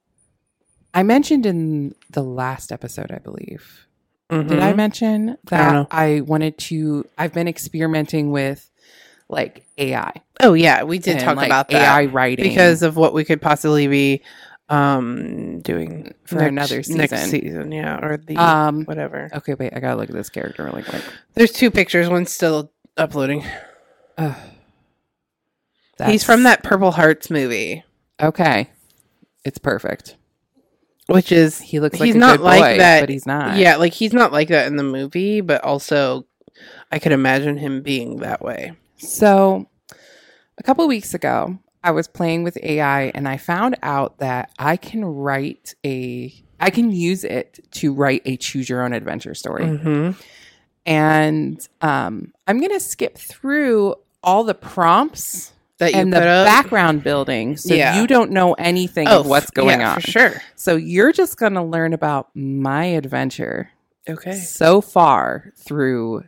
I 0.93 1.03
mentioned 1.05 1.47
in 1.47 1.95
the 2.11 2.23
last 2.25 2.73
episode, 2.73 3.13
I 3.13 3.19
believe. 3.19 3.87
Did 4.31 4.59
I 4.61 4.73
Mhm. 4.73 4.77
mention 4.77 5.31
I 5.31 5.35
that 5.51 5.73
know. 5.73 5.87
I, 5.91 6.21
wanted 6.23 6.59
to? 6.59 7.07
I've 7.19 7.33
been 7.33 7.47
experimenting 7.49 8.31
with 8.31 8.71
like 9.29 9.65
AI. 9.79 10.13
Oh 10.41 10.55
yeah, 10.55 10.83
we 10.83 10.99
did 10.99 11.21
talk 11.21 11.37
like, 11.37 11.47
about 11.47 11.69
that 11.69 11.83
AI 11.83 12.07
writing 12.07 12.45
because 12.49 12.83
of 12.83 12.97
what 12.97 13.13
we 13.15 13.25
could 13.25 13.41
possibly 13.43 13.87
be 13.87 14.23
um 14.71 15.61
doing 15.61 16.15
For 16.25 16.37
next- 16.37 16.49
another 16.51 16.77
next 16.97 17.13
season. 17.21 17.29
season, 17.29 17.73
yeah, 17.73 17.99
or 18.05 18.17
the 18.17 18.37
Um, 18.37 18.85
whatever. 18.87 19.29
Okay, 19.35 19.55
wait. 19.55 19.73
I 19.77 19.81
gotta 19.81 19.97
look 19.97 20.09
at 20.09 20.15
this 20.17 20.31
character 20.31 20.65
really 20.65 20.83
quick. 20.83 21.03
There's 21.35 21.53
two 21.53 21.71
pictures. 21.71 22.09
One's 22.09 22.33
still 22.33 22.73
uploading. 22.97 23.45
Ugh. 24.17 24.35
He's 26.07 26.25
from 26.25 26.43
that 26.45 26.63
Purple 26.65 26.91
Hearts 26.93 27.31
movie, 27.31 27.85
Okay, 28.21 28.69
it's 29.45 29.59
perfect. 29.59 30.17
Which 31.07 31.33
is 31.33 31.61
He 31.61 31.81
looks 31.81 32.01
like 32.01 32.07
he's 32.07 32.15
a 32.15 32.19
not 32.19 32.39
good 32.39 32.45
like 32.45 32.79
that. 32.79 33.01
but 33.01 33.09
he's 33.09 33.27
not. 33.27 33.57
Yeah, 33.57 33.77
like 33.77 33.93
he's 33.93 34.13
not 34.13 34.33
like 34.33 34.49
that 34.49 34.67
in 34.67 34.77
the 34.77 34.83
movie, 34.83 35.41
but 35.41 35.63
also 35.65 36.27
I 36.91 36.99
could 36.99 37.13
imagine 37.13 37.57
him 37.57 37.83
being 37.83 38.19
that 38.19 38.41
way. 38.43 38.73
So, 38.97 39.69
a 40.57 40.63
couple 40.63 40.87
weeks 40.87 41.15
ago, 41.15 41.59
I 41.83 41.91
was 41.91 42.09
playing 42.09 42.45
with 42.45 42.57
AI 42.63 43.13
and 43.15 43.29
I 43.29 43.37
found 43.37 43.77
out 43.83 44.19
that 44.19 44.51
I 44.59 44.77
can 44.77 45.05
write 45.05 45.75
a 45.85 46.33
I 46.61 46.71
can 46.71 46.91
use 46.93 47.25
it 47.25 47.61
to 47.73 47.93
write 47.93 48.23
a 48.25 48.37
choose 48.37 48.69
your 48.69 48.83
own 48.83 48.93
adventure 48.93 49.35
story. 49.35 49.65
Mm-hmm. 49.65 50.13
And 50.87 51.69
um, 51.81 52.33
I'm 52.47 52.59
going 52.59 52.73
to 52.73 52.81
skip 52.81 53.17
through 53.17 53.97
all 54.23 54.45
the 54.45 54.55
prompts 54.55 55.54
That 55.79 55.93
you 55.93 55.99
and 56.01 56.13
the 56.13 56.25
up. 56.25 56.47
background 56.47 57.03
building 57.03 57.57
so 57.57 57.75
Yeah. 57.75 58.01
you 58.01 58.07
don't 58.07 58.31
know 58.31 58.53
anything 58.55 59.09
Oh, 59.09 59.21
of 59.21 59.27
what's 59.27 59.51
going 59.51 59.81
yeah, 59.81 59.95
on. 59.95 60.01
for 60.01 60.09
sure. 60.11 60.43
So 60.55 60.77
you're 60.77 61.13
just 61.13 61.37
going 61.37 61.55
to 61.55 61.63
learn 61.63 61.93
about 61.93 62.29
my 62.35 62.85
adventure 62.85 63.71
Okay. 64.09 64.35
so 64.39 64.81
far 64.81 65.53
through 65.59 66.25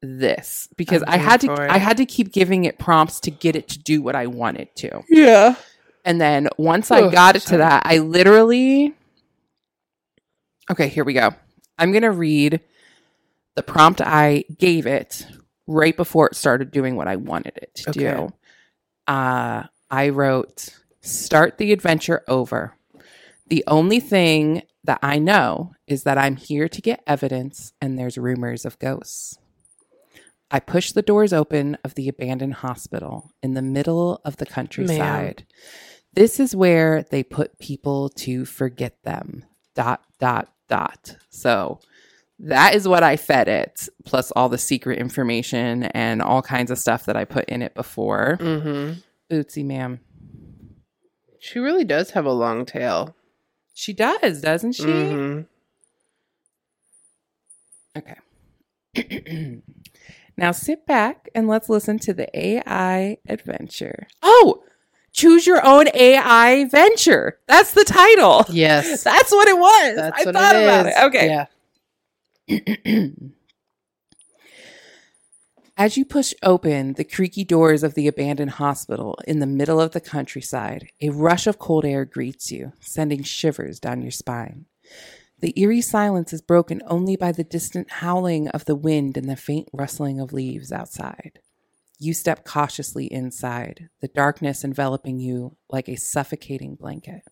this 0.00 0.68
because 0.76 1.02
I 1.04 1.16
had 1.16 1.40
to. 1.42 1.52
I 1.52 1.78
had 1.78 1.98
to 1.98 2.06
keep 2.06 2.32
giving 2.32 2.64
it 2.64 2.78
prompts 2.78 3.20
to 3.20 3.30
get 3.30 3.54
it 3.56 3.68
to 3.68 3.78
do 3.78 4.02
what 4.02 4.16
I 4.16 4.26
wanted 4.26 4.74
to. 4.76 5.02
Yeah. 5.08 5.54
And 6.04 6.20
then 6.20 6.48
once 6.58 6.90
I 6.90 7.02
Ugh, 7.02 7.12
got 7.12 7.36
it 7.36 7.42
to 7.42 7.58
that, 7.58 7.82
I 7.86 7.98
literally 7.98 8.94
Okay, 10.70 10.88
here 10.88 11.04
we 11.04 11.12
go. 11.12 11.30
I'm 11.78 11.92
going 11.92 12.02
to 12.02 12.10
read 12.10 12.60
the 13.54 13.62
prompt 13.62 14.00
I 14.00 14.44
gave 14.58 14.86
it 14.86 15.26
right 15.66 15.96
before 15.96 16.26
it 16.28 16.36
started 16.36 16.70
doing 16.70 16.96
what 16.96 17.08
I 17.08 17.16
wanted 17.16 17.56
it 17.56 17.74
to 17.76 17.90
Okay. 17.90 18.00
do. 18.00 18.32
Uh 19.06 19.64
I 19.90 20.08
wrote 20.08 20.68
start 21.00 21.58
the 21.58 21.72
adventure 21.72 22.22
over. 22.28 22.76
The 23.48 23.64
only 23.66 24.00
thing 24.00 24.62
that 24.84 25.00
I 25.02 25.18
know 25.18 25.72
is 25.86 26.04
that 26.04 26.18
I'm 26.18 26.36
here 26.36 26.68
to 26.68 26.80
get 26.80 27.02
evidence 27.06 27.72
and 27.80 27.98
there's 27.98 28.16
rumors 28.18 28.64
of 28.64 28.78
ghosts. 28.78 29.38
I 30.50 30.60
push 30.60 30.92
the 30.92 31.02
doors 31.02 31.32
open 31.32 31.76
of 31.84 31.94
the 31.94 32.08
abandoned 32.08 32.54
hospital 32.54 33.30
in 33.42 33.54
the 33.54 33.62
middle 33.62 34.20
of 34.24 34.36
the 34.36 34.46
countryside. 34.46 35.46
This 36.12 36.38
is 36.38 36.54
where 36.54 37.04
they 37.10 37.22
put 37.22 37.58
people 37.58 38.10
to 38.10 38.44
forget 38.44 39.02
them. 39.02 39.44
Dot, 39.74 40.02
dot, 40.18 40.52
dot. 40.68 41.16
So 41.30 41.80
that 42.42 42.74
is 42.74 42.86
what 42.88 43.02
I 43.02 43.16
fed 43.16 43.48
it, 43.48 43.88
plus 44.04 44.30
all 44.32 44.48
the 44.48 44.58
secret 44.58 44.98
information 44.98 45.84
and 45.84 46.20
all 46.20 46.42
kinds 46.42 46.70
of 46.70 46.78
stuff 46.78 47.06
that 47.06 47.16
I 47.16 47.24
put 47.24 47.46
in 47.46 47.62
it 47.62 47.74
before. 47.74 48.36
Mm-hmm. 48.40 49.00
Bootsy, 49.34 49.64
ma'am. 49.64 50.00
She 51.40 51.58
really 51.58 51.84
does 51.84 52.10
have 52.10 52.26
a 52.26 52.32
long 52.32 52.64
tail. 52.66 53.16
She 53.74 53.92
does, 53.92 54.40
doesn't 54.40 54.72
she? 54.72 54.84
Mhm. 54.84 55.46
Okay. 57.96 58.16
now 60.36 60.52
sit 60.52 60.86
back 60.86 61.28
and 61.34 61.48
let's 61.48 61.68
listen 61.68 61.98
to 62.00 62.12
the 62.14 62.28
AI 62.38 63.18
adventure. 63.28 64.06
Oh, 64.22 64.62
choose 65.12 65.46
your 65.46 65.64
own 65.66 65.86
AI 65.94 66.64
venture. 66.66 67.38
That's 67.46 67.72
the 67.72 67.84
title. 67.84 68.44
Yes. 68.50 69.02
That's 69.04 69.30
what 69.32 69.48
it 69.48 69.58
was. 69.58 69.96
That's 69.96 70.20
I 70.20 70.24
thought 70.32 70.56
it 70.56 70.64
about 70.64 70.86
is. 70.86 70.94
it. 70.96 71.02
Okay. 71.04 71.26
Yeah. 71.28 71.46
As 75.76 75.96
you 75.96 76.04
push 76.04 76.34
open 76.42 76.94
the 76.94 77.04
creaky 77.04 77.44
doors 77.44 77.82
of 77.82 77.94
the 77.94 78.06
abandoned 78.06 78.52
hospital 78.52 79.18
in 79.26 79.38
the 79.38 79.46
middle 79.46 79.80
of 79.80 79.92
the 79.92 80.00
countryside, 80.00 80.88
a 81.00 81.08
rush 81.08 81.46
of 81.46 81.58
cold 81.58 81.84
air 81.84 82.04
greets 82.04 82.52
you, 82.52 82.72
sending 82.80 83.22
shivers 83.22 83.80
down 83.80 84.02
your 84.02 84.10
spine. 84.10 84.66
The 85.40 85.58
eerie 85.58 85.80
silence 85.80 86.32
is 86.32 86.40
broken 86.40 86.82
only 86.86 87.16
by 87.16 87.32
the 87.32 87.42
distant 87.42 87.90
howling 87.90 88.48
of 88.48 88.64
the 88.66 88.76
wind 88.76 89.16
and 89.16 89.28
the 89.28 89.34
faint 89.34 89.68
rustling 89.72 90.20
of 90.20 90.32
leaves 90.32 90.70
outside. 90.70 91.40
You 91.98 92.14
step 92.14 92.44
cautiously 92.44 93.06
inside, 93.06 93.88
the 94.00 94.08
darkness 94.08 94.62
enveloping 94.62 95.18
you 95.18 95.56
like 95.70 95.88
a 95.88 95.96
suffocating 95.96 96.74
blanket. 96.74 97.22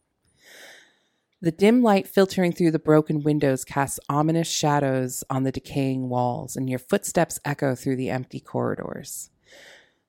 The 1.43 1.51
dim 1.51 1.83
light 1.83 2.07
filtering 2.07 2.53
through 2.53 2.73
the 2.73 2.79
broken 2.79 3.23
windows 3.23 3.65
casts 3.65 3.99
ominous 4.11 4.49
shadows 4.49 5.25
on 5.31 5.45
the 5.45 5.53
decaying 5.53 6.11
walls, 6.11 6.55
and 6.55 6.69
your 6.69 6.79
footsteps 6.79 7.41
echo 7.47 7.75
through 7.75 7.97
the 7.97 8.11
empty 8.11 8.41
corridors. 8.41 9.31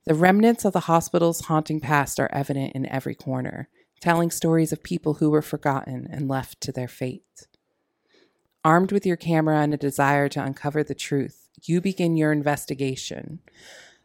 The 0.05 0.13
remnants 0.13 0.65
of 0.65 0.73
the 0.73 0.81
hospital's 0.81 1.45
haunting 1.45 1.79
past 1.79 2.19
are 2.19 2.29
evident 2.33 2.73
in 2.75 2.85
every 2.85 3.15
corner, 3.15 3.69
telling 4.01 4.29
stories 4.29 4.73
of 4.73 4.83
people 4.83 5.15
who 5.15 5.29
were 5.29 5.41
forgotten 5.41 6.05
and 6.11 6.27
left 6.27 6.59
to 6.61 6.71
their 6.73 6.89
fate. 6.89 7.47
Armed 8.65 8.91
with 8.91 9.05
your 9.05 9.15
camera 9.15 9.61
and 9.61 9.73
a 9.73 9.77
desire 9.77 10.27
to 10.29 10.43
uncover 10.43 10.83
the 10.83 10.95
truth, 10.95 11.47
you 11.63 11.79
begin 11.79 12.17
your 12.17 12.33
investigation. 12.33 13.39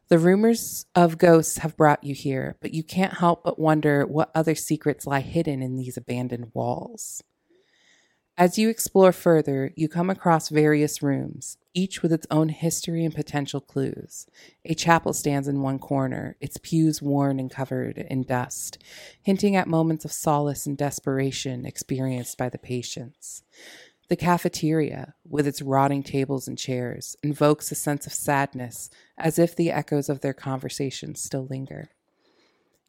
The 0.08 0.18
rumors 0.20 0.86
of 0.94 1.18
ghosts 1.18 1.58
have 1.58 1.76
brought 1.76 2.04
you 2.04 2.14
here, 2.14 2.56
but 2.60 2.72
you 2.72 2.84
can't 2.84 3.14
help 3.14 3.42
but 3.42 3.58
wonder 3.58 4.06
what 4.06 4.30
other 4.36 4.54
secrets 4.54 5.04
lie 5.04 5.20
hidden 5.20 5.62
in 5.62 5.76
these 5.76 5.96
abandoned 5.96 6.52
walls. 6.54 7.24
As 8.38 8.58
you 8.58 8.68
explore 8.68 9.12
further, 9.12 9.72
you 9.76 9.88
come 9.88 10.10
across 10.10 10.50
various 10.50 11.02
rooms, 11.02 11.56
each 11.74 12.02
with 12.02 12.12
its 12.12 12.26
own 12.30 12.50
history 12.50 13.02
and 13.04 13.14
potential 13.14 13.62
clues. 13.62 14.26
A 14.64 14.74
chapel 14.74 15.12
stands 15.12 15.48
in 15.48 15.62
one 15.62 15.78
corner, 15.78 16.36
its 16.38 16.58
pews 16.58 17.00
worn 17.00 17.40
and 17.40 17.50
covered 17.50 17.98
in 17.98 18.24
dust, 18.24 18.76
hinting 19.22 19.56
at 19.56 19.66
moments 19.66 20.04
of 20.04 20.12
solace 20.12 20.66
and 20.66 20.76
desperation 20.76 21.64
experienced 21.64 22.36
by 22.36 22.50
the 22.50 22.58
patients. 22.58 23.42
The 24.08 24.16
cafeteria, 24.16 25.14
with 25.28 25.48
its 25.48 25.60
rotting 25.60 26.04
tables 26.04 26.46
and 26.46 26.56
chairs, 26.56 27.16
invokes 27.24 27.72
a 27.72 27.74
sense 27.74 28.06
of 28.06 28.12
sadness 28.12 28.88
as 29.18 29.38
if 29.38 29.56
the 29.56 29.72
echoes 29.72 30.08
of 30.08 30.20
their 30.20 30.34
conversations 30.34 31.20
still 31.20 31.46
linger. 31.46 31.90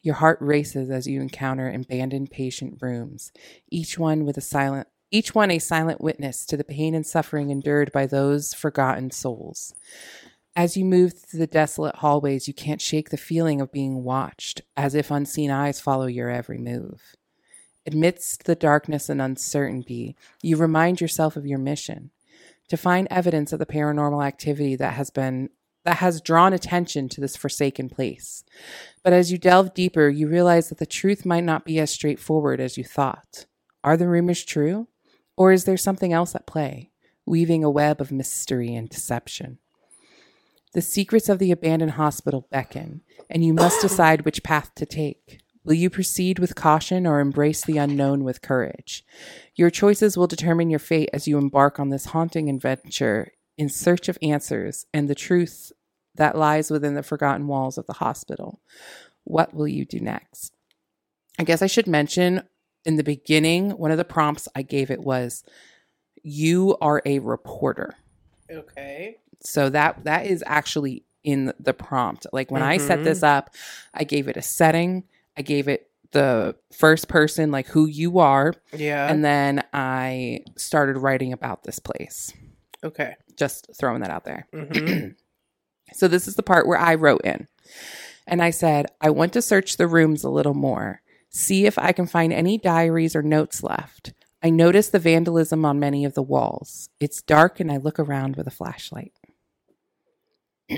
Your 0.04 0.16
heart 0.16 0.38
races 0.40 0.92
as 0.92 1.08
you 1.08 1.20
encounter 1.22 1.70
abandoned 1.70 2.30
patient 2.30 2.78
rooms, 2.82 3.32
each 3.70 3.98
one 3.98 4.26
with 4.26 4.38
a 4.38 4.42
silent 4.42 4.88
each 5.10 5.34
one 5.34 5.52
a 5.52 5.60
silent 5.60 6.02
witness 6.02 6.46
to 6.46 6.58
the 6.58 6.66
pain 6.66 6.94
and 6.94 7.06
suffering 7.06 7.50
endured 7.50 7.94
by 7.94 8.06
those 8.06 8.54
forgotten 8.54 9.10
souls. 9.10 9.74
As 10.54 10.76
you 10.76 10.84
move 10.84 11.14
through 11.14 11.40
the 11.40 11.48
desolate 11.48 11.98
hallways, 11.98 12.48
you 12.48 12.54
can't 12.54 12.82
shake 12.82 13.10
the 13.10 13.18
feeling 13.18 13.62
of 13.62 13.72
being 13.72 14.04
watched, 14.04 14.62
as 14.76 14.96
if 14.96 15.10
unseen 15.10 15.50
eyes 15.50 15.80
follow 15.80 16.08
your 16.08 16.30
every 16.30 16.58
move. 16.58 17.16
Amidst 17.90 18.44
the 18.44 18.56
darkness 18.56 19.08
and 19.08 19.22
uncertainty, 19.22 20.18
you 20.42 20.58
remind 20.58 21.00
yourself 21.00 21.38
of 21.38 21.46
your 21.46 21.58
mission 21.58 22.12
to 22.68 22.76
find 22.76 23.08
evidence 23.10 23.54
of 23.54 23.60
the 23.60 23.66
paranormal 23.66 24.26
activity 24.26 24.76
that 24.76 24.94
has 24.96 25.10
been 25.10 25.50
that 25.86 25.98
has 25.98 26.20
drawn 26.20 26.52
attention 26.52 27.08
to 27.08 27.22
this 27.22 27.38
forsaken 27.38 27.88
place. 27.88 28.44
But 29.04 29.14
as 29.14 29.32
you 29.32 29.38
delve 29.38 29.74
deeper, 29.74 30.10
you 30.10 30.28
realize 30.28 30.68
that 30.68 30.80
the 30.80 30.86
truth 30.86 31.26
might 31.26 31.46
not 31.46 31.64
be 31.64 31.80
as 31.80 31.90
straightforward 31.90 32.60
as 32.60 32.78
you 32.78 32.84
thought. 32.84 33.46
Are 33.86 33.96
the 33.96 34.10
rumors 34.10 34.44
true? 34.44 34.90
Or 35.38 35.54
is 35.54 35.64
there 35.64 35.78
something 35.78 36.12
else 36.12 36.36
at 36.36 36.46
play, 36.46 36.92
weaving 37.26 37.64
a 37.64 37.70
web 37.70 38.02
of 38.02 38.12
mystery 38.12 38.76
and 38.76 38.90
deception? 38.90 39.60
The 40.74 40.82
secrets 40.82 41.30
of 41.30 41.40
the 41.40 41.52
abandoned 41.54 41.94
hospital 41.94 42.48
beckon, 42.52 43.02
and 43.30 43.46
you 43.46 43.54
must 43.54 43.82
decide 43.82 44.26
which 44.26 44.44
path 44.44 44.76
to 44.76 44.86
take. 44.86 45.40
Will 45.68 45.74
you 45.74 45.90
proceed 45.90 46.40
with 46.40 46.56
caution 46.56 47.06
or 47.06 47.20
embrace 47.20 47.62
the 47.66 47.78
unknown 47.78 48.24
with 48.24 48.42
courage? 48.42 49.04
Your 49.54 49.70
choices 49.70 50.16
will 50.16 50.26
determine 50.26 50.70
your 50.70 50.80
fate 50.80 51.10
as 51.12 51.28
you 51.28 51.38
embark 51.38 51.78
on 51.78 51.90
this 51.90 52.06
haunting 52.06 52.50
adventure 52.50 53.34
in 53.58 53.68
search 53.68 54.08
of 54.08 54.18
answers 54.22 54.86
and 54.94 55.10
the 55.10 55.14
truth 55.16 55.74
that 56.16 56.38
lies 56.38 56.72
within 56.72 56.94
the 56.94 57.04
forgotten 57.04 57.48
walls 57.48 57.78
of 57.78 57.86
the 57.86 57.94
hospital. 57.94 58.62
What 59.26 59.54
will 59.54 59.68
you 59.68 59.84
do 59.84 60.00
next? 60.00 60.54
I 61.38 61.44
guess 61.44 61.62
I 61.62 61.68
should 61.68 61.86
mention 61.86 62.44
in 62.86 62.96
the 62.96 63.04
beginning, 63.04 63.72
one 63.72 63.92
of 63.92 63.98
the 63.98 64.06
prompts 64.06 64.48
I 64.56 64.62
gave 64.62 64.90
it 64.90 65.02
was, 65.02 65.44
You 66.24 66.78
are 66.80 67.02
a 67.06 67.20
reporter. 67.20 67.94
Okay. 68.50 69.18
So 69.42 69.70
that 69.70 70.06
that 70.06 70.28
is 70.28 70.46
actually 70.48 71.04
in 71.26 71.52
the 71.60 71.74
prompt. 71.74 72.26
Like 72.32 72.52
when 72.52 72.62
I 72.64 72.78
set 72.78 73.00
Mhm. 73.00 73.04
this 73.04 73.22
up, 73.22 73.54
I 73.94 74.06
gave 74.06 74.30
it 74.30 74.38
a 74.38 74.42
setting, 74.42 75.04
I 75.38 75.42
gave 75.44 75.68
it 75.68 75.90
the 76.12 76.56
first 76.74 77.08
person, 77.08 77.52
like 77.52 77.68
who 77.68 77.86
you 77.86 78.20
are, 78.20 78.54
Yeah. 78.74 79.10
and 79.12 79.24
then 79.24 79.64
I 79.74 80.40
started 80.58 80.98
writing 80.98 81.34
about 81.34 81.64
this 81.64 81.80
place. 81.80 82.34
okay. 82.84 83.16
Just 83.38 83.68
throwing 83.78 84.02
that 84.02 84.10
out 84.10 84.24
there. 84.26 84.48
Mhm. 84.54 85.16
So 85.94 86.10
this 86.10 86.28
is 86.28 86.36
the 86.36 86.44
part 86.44 86.68
where 86.68 86.78
I 86.78 86.96
wrote 86.96 87.22
in. 87.24 87.48
And 88.28 88.42
I 88.44 88.50
said, 88.50 88.88
I 89.00 89.10
want 89.10 89.32
to 89.34 89.42
search 89.42 89.78
the 89.78 89.88
rooms 89.88 90.22
a 90.26 90.30
little 90.30 90.54
more, 90.54 91.02
see 91.30 91.66
if 91.66 91.78
I 91.80 91.94
can 91.94 92.08
find 92.08 92.34
any 92.34 92.58
diaries 92.58 93.16
or 93.16 93.22
notes 93.22 93.64
left. 93.64 94.12
I 94.44 94.50
notice 94.50 94.90
the 94.90 95.00
vandalism 95.00 95.64
on 95.64 95.80
many 95.80 96.04
of 96.04 96.14
the 96.14 96.22
walls. 96.22 96.90
It's 97.00 97.22
dark 97.22 97.62
and 97.62 97.72
I 97.72 97.78
look 97.78 98.00
around 98.00 98.36
with 98.36 98.48
a 98.48 98.52
flashlight. 98.52 99.14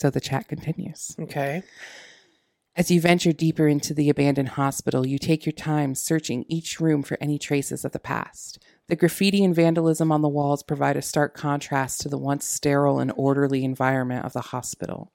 so 0.00 0.08
the 0.10 0.20
chat 0.20 0.48
continues. 0.48 1.14
okay. 1.20 1.62
As 2.74 2.90
you 2.90 3.02
venture 3.02 3.34
deeper 3.34 3.68
into 3.68 3.92
the 3.92 4.08
abandoned 4.08 4.50
hospital, 4.50 5.06
you 5.06 5.18
take 5.18 5.44
your 5.44 5.52
time 5.52 5.94
searching 5.94 6.46
each 6.48 6.80
room 6.80 7.02
for 7.02 7.18
any 7.20 7.38
traces 7.38 7.84
of 7.84 7.92
the 7.92 7.98
past. 7.98 8.58
The 8.88 8.96
graffiti 8.96 9.44
and 9.44 9.54
vandalism 9.54 10.10
on 10.10 10.22
the 10.22 10.28
walls 10.28 10.62
provide 10.62 10.96
a 10.96 11.02
stark 11.02 11.34
contrast 11.36 12.00
to 12.00 12.08
the 12.08 12.16
once 12.16 12.46
sterile 12.46 12.98
and 12.98 13.12
orderly 13.14 13.62
environment 13.62 14.24
of 14.24 14.32
the 14.32 14.40
hospital. 14.40 15.12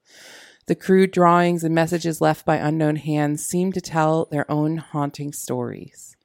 The 0.67 0.75
crude 0.75 1.09
drawings 1.09 1.63
and 1.63 1.73
messages 1.73 2.21
left 2.21 2.45
by 2.45 2.57
unknown 2.57 2.97
hands 2.97 3.43
seem 3.43 3.71
to 3.71 3.81
tell 3.81 4.25
their 4.25 4.49
own 4.51 4.77
haunting 4.77 5.33
stories. 5.33 6.15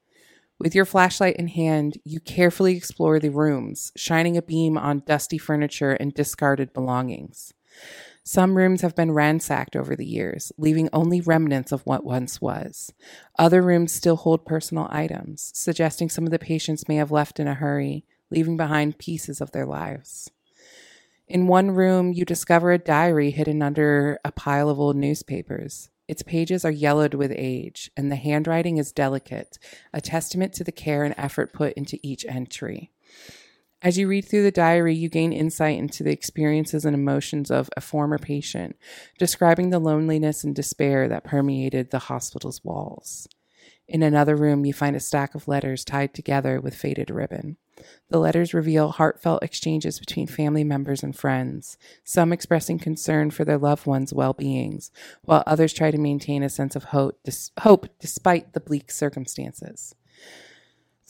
With 0.59 0.75
your 0.75 0.85
flashlight 0.85 1.37
in 1.37 1.47
hand, 1.47 1.97
you 2.05 2.19
carefully 2.19 2.77
explore 2.77 3.19
the 3.19 3.29
rooms, 3.29 3.91
shining 3.95 4.37
a 4.37 4.43
beam 4.43 4.77
on 4.77 4.99
dusty 5.07 5.39
furniture 5.39 5.93
and 5.93 6.13
discarded 6.13 6.73
belongings. 6.73 7.55
Some 8.25 8.55
rooms 8.55 8.81
have 8.81 8.95
been 8.95 9.11
ransacked 9.11 9.75
over 9.75 9.97
the 9.97 10.05
years, 10.05 10.53
leaving 10.57 10.87
only 10.93 11.19
remnants 11.19 11.73
of 11.73 11.85
what 11.85 12.05
once 12.05 12.39
was. 12.39 12.93
Other 13.37 13.61
rooms 13.61 13.91
still 13.91 14.15
hold 14.15 14.45
personal 14.45 14.87
items, 14.89 15.51
suggesting 15.53 16.09
some 16.09 16.23
of 16.23 16.31
the 16.31 16.39
patients 16.39 16.87
may 16.87 16.95
have 16.95 17.11
left 17.11 17.37
in 17.39 17.47
a 17.47 17.53
hurry, 17.53 18.05
leaving 18.31 18.55
behind 18.55 18.97
pieces 18.97 19.41
of 19.41 19.51
their 19.51 19.65
lives. 19.65 20.31
In 21.27 21.47
one 21.47 21.71
room, 21.71 22.13
you 22.13 22.23
discover 22.23 22.71
a 22.71 22.77
diary 22.77 23.31
hidden 23.31 23.61
under 23.61 24.19
a 24.23 24.31
pile 24.31 24.69
of 24.69 24.79
old 24.79 24.95
newspapers. 24.95 25.89
Its 26.07 26.23
pages 26.23 26.63
are 26.63 26.71
yellowed 26.71 27.13
with 27.13 27.33
age, 27.35 27.91
and 27.97 28.09
the 28.09 28.15
handwriting 28.15 28.77
is 28.77 28.91
delicate, 28.91 29.57
a 29.93 29.99
testament 29.99 30.53
to 30.53 30.63
the 30.63 30.71
care 30.71 31.03
and 31.03 31.15
effort 31.17 31.53
put 31.53 31.73
into 31.73 31.99
each 32.01 32.25
entry. 32.25 32.91
As 33.83 33.97
you 33.97 34.07
read 34.07 34.23
through 34.23 34.43
the 34.43 34.51
diary, 34.51 34.95
you 34.95 35.09
gain 35.09 35.33
insight 35.33 35.77
into 35.77 36.03
the 36.03 36.11
experiences 36.11 36.85
and 36.85 36.95
emotions 36.95 37.51
of 37.51 37.69
a 37.75 37.81
former 37.81 38.17
patient, 38.17 38.77
describing 39.19 39.71
the 39.71 39.79
loneliness 39.79 40.45
and 40.45 40.55
despair 40.55 41.09
that 41.09 41.25
permeated 41.25 41.91
the 41.91 41.99
hospital's 41.99 42.63
walls. 42.63 43.27
In 43.85 44.01
another 44.01 44.37
room, 44.37 44.63
you 44.63 44.73
find 44.73 44.95
a 44.95 45.01
stack 45.01 45.35
of 45.35 45.49
letters 45.49 45.83
tied 45.83 46.13
together 46.13 46.61
with 46.61 46.73
faded 46.73 47.09
ribbon. 47.09 47.57
The 48.09 48.19
letters 48.19 48.53
reveal 48.53 48.91
heartfelt 48.91 49.43
exchanges 49.43 49.99
between 49.99 50.27
family 50.27 50.63
members 50.63 51.03
and 51.03 51.13
friends, 51.13 51.77
some 52.05 52.31
expressing 52.31 52.79
concern 52.79 53.31
for 53.31 53.43
their 53.43 53.57
loved 53.57 53.85
ones' 53.85 54.13
well 54.13 54.31
beings, 54.31 54.91
while 55.25 55.43
others 55.45 55.73
try 55.73 55.91
to 55.91 55.97
maintain 55.97 56.41
a 56.41 56.49
sense 56.49 56.77
of 56.77 56.85
hope, 56.85 57.19
dis- 57.25 57.51
hope 57.59 57.87
despite 57.99 58.53
the 58.53 58.61
bleak 58.61 58.91
circumstances. 58.91 59.93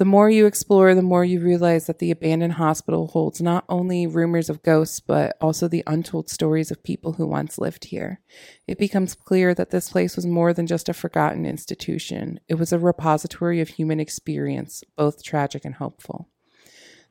The 0.03 0.09
more 0.09 0.29
you 0.29 0.47
explore, 0.47 0.93
the 0.95 1.01
more 1.01 1.23
you 1.23 1.39
realize 1.39 1.87
that 1.87 1.99
the 1.99 2.11
abandoned 2.11 2.55
hospital 2.55 3.07
holds 3.07 3.41
not 3.41 3.63
only 3.69 4.05
rumors 4.05 4.49
of 4.49 4.61
ghosts, 4.61 4.99
but 4.99 5.37
also 5.39 5.69
the 5.69 5.85
untold 5.87 6.29
stories 6.29 6.71
of 6.71 6.83
people 6.83 7.13
who 7.13 7.25
once 7.25 7.57
lived 7.57 7.85
here. 7.85 8.19
It 8.67 8.77
becomes 8.77 9.15
clear 9.15 9.53
that 9.53 9.69
this 9.69 9.91
place 9.91 10.17
was 10.17 10.25
more 10.25 10.51
than 10.51 10.67
just 10.67 10.89
a 10.89 10.93
forgotten 10.93 11.45
institution, 11.45 12.41
it 12.49 12.55
was 12.55 12.73
a 12.73 12.79
repository 12.79 13.61
of 13.61 13.69
human 13.69 14.01
experience, 14.01 14.83
both 14.97 15.23
tragic 15.23 15.63
and 15.63 15.75
hopeful. 15.75 16.27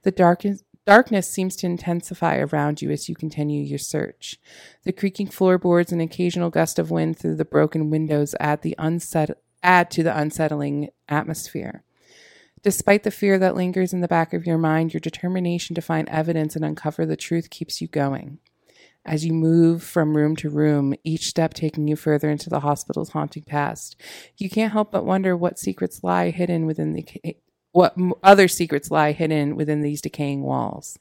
The 0.02 0.10
darkness, 0.10 1.30
seems 1.30 1.56
to 1.56 1.66
intensify 1.66 2.40
around 2.40 2.82
you 2.82 2.90
as 2.90 3.08
you 3.08 3.14
continue 3.14 3.62
your 3.62 3.78
search. 3.78 4.38
The 4.84 4.92
creaking 4.92 5.28
floorboards 5.28 5.92
and 5.92 6.02
occasional 6.02 6.50
gust 6.50 6.78
of 6.78 6.90
wind 6.90 7.18
through 7.18 7.36
the 7.36 7.46
broken 7.46 7.88
windows 7.88 8.34
add, 8.38 8.60
the 8.60 8.74
unset- 8.78 9.38
add 9.62 9.90
to 9.92 10.02
the 10.02 10.14
unsettling 10.14 10.90
atmosphere. 11.08 11.84
Despite 12.62 13.02
the 13.02 13.10
fear 13.10 13.38
that 13.40 13.56
lingers 13.56 13.92
in 13.92 14.02
the 14.02 14.08
back 14.08 14.32
of 14.32 14.46
your 14.46 14.58
mind, 14.58 14.94
your 14.94 15.00
determination 15.00 15.74
to 15.74 15.82
find 15.82 16.08
evidence 16.08 16.54
and 16.54 16.64
uncover 16.64 17.04
the 17.04 17.16
truth 17.16 17.50
keeps 17.50 17.80
you 17.80 17.88
going. 17.88 18.38
As 19.04 19.24
you 19.24 19.32
move 19.32 19.82
from 19.82 20.16
room 20.16 20.36
to 20.36 20.48
room, 20.48 20.94
each 21.02 21.26
step 21.26 21.54
taking 21.54 21.88
you 21.88 21.96
further 21.96 22.30
into 22.30 22.48
the 22.48 22.60
hospital's 22.60 23.10
haunting 23.10 23.42
past, 23.42 24.00
you 24.36 24.48
can't 24.48 24.72
help 24.72 24.92
but 24.92 25.04
wonder 25.04 25.36
what 25.36 25.58
secrets 25.58 26.04
lie 26.04 26.30
hidden 26.30 26.66
within 26.66 26.92
the 26.92 27.36
what 27.72 27.96
other 28.22 28.46
secrets 28.48 28.90
lie 28.90 29.12
hidden 29.12 29.56
within 29.56 29.80
these 29.80 30.02
decaying 30.02 30.42
walls. 30.42 30.98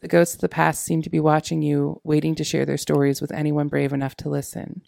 The 0.00 0.08
ghosts 0.08 0.36
of 0.36 0.40
the 0.40 0.48
past 0.48 0.84
seem 0.84 1.02
to 1.02 1.10
be 1.10 1.20
watching 1.20 1.62
you, 1.62 2.00
waiting 2.04 2.36
to 2.36 2.44
share 2.44 2.64
their 2.64 2.78
stories 2.78 3.20
with 3.20 3.32
anyone 3.32 3.68
brave 3.68 3.92
enough 3.92 4.14
to 4.18 4.28
listen. 4.28 4.82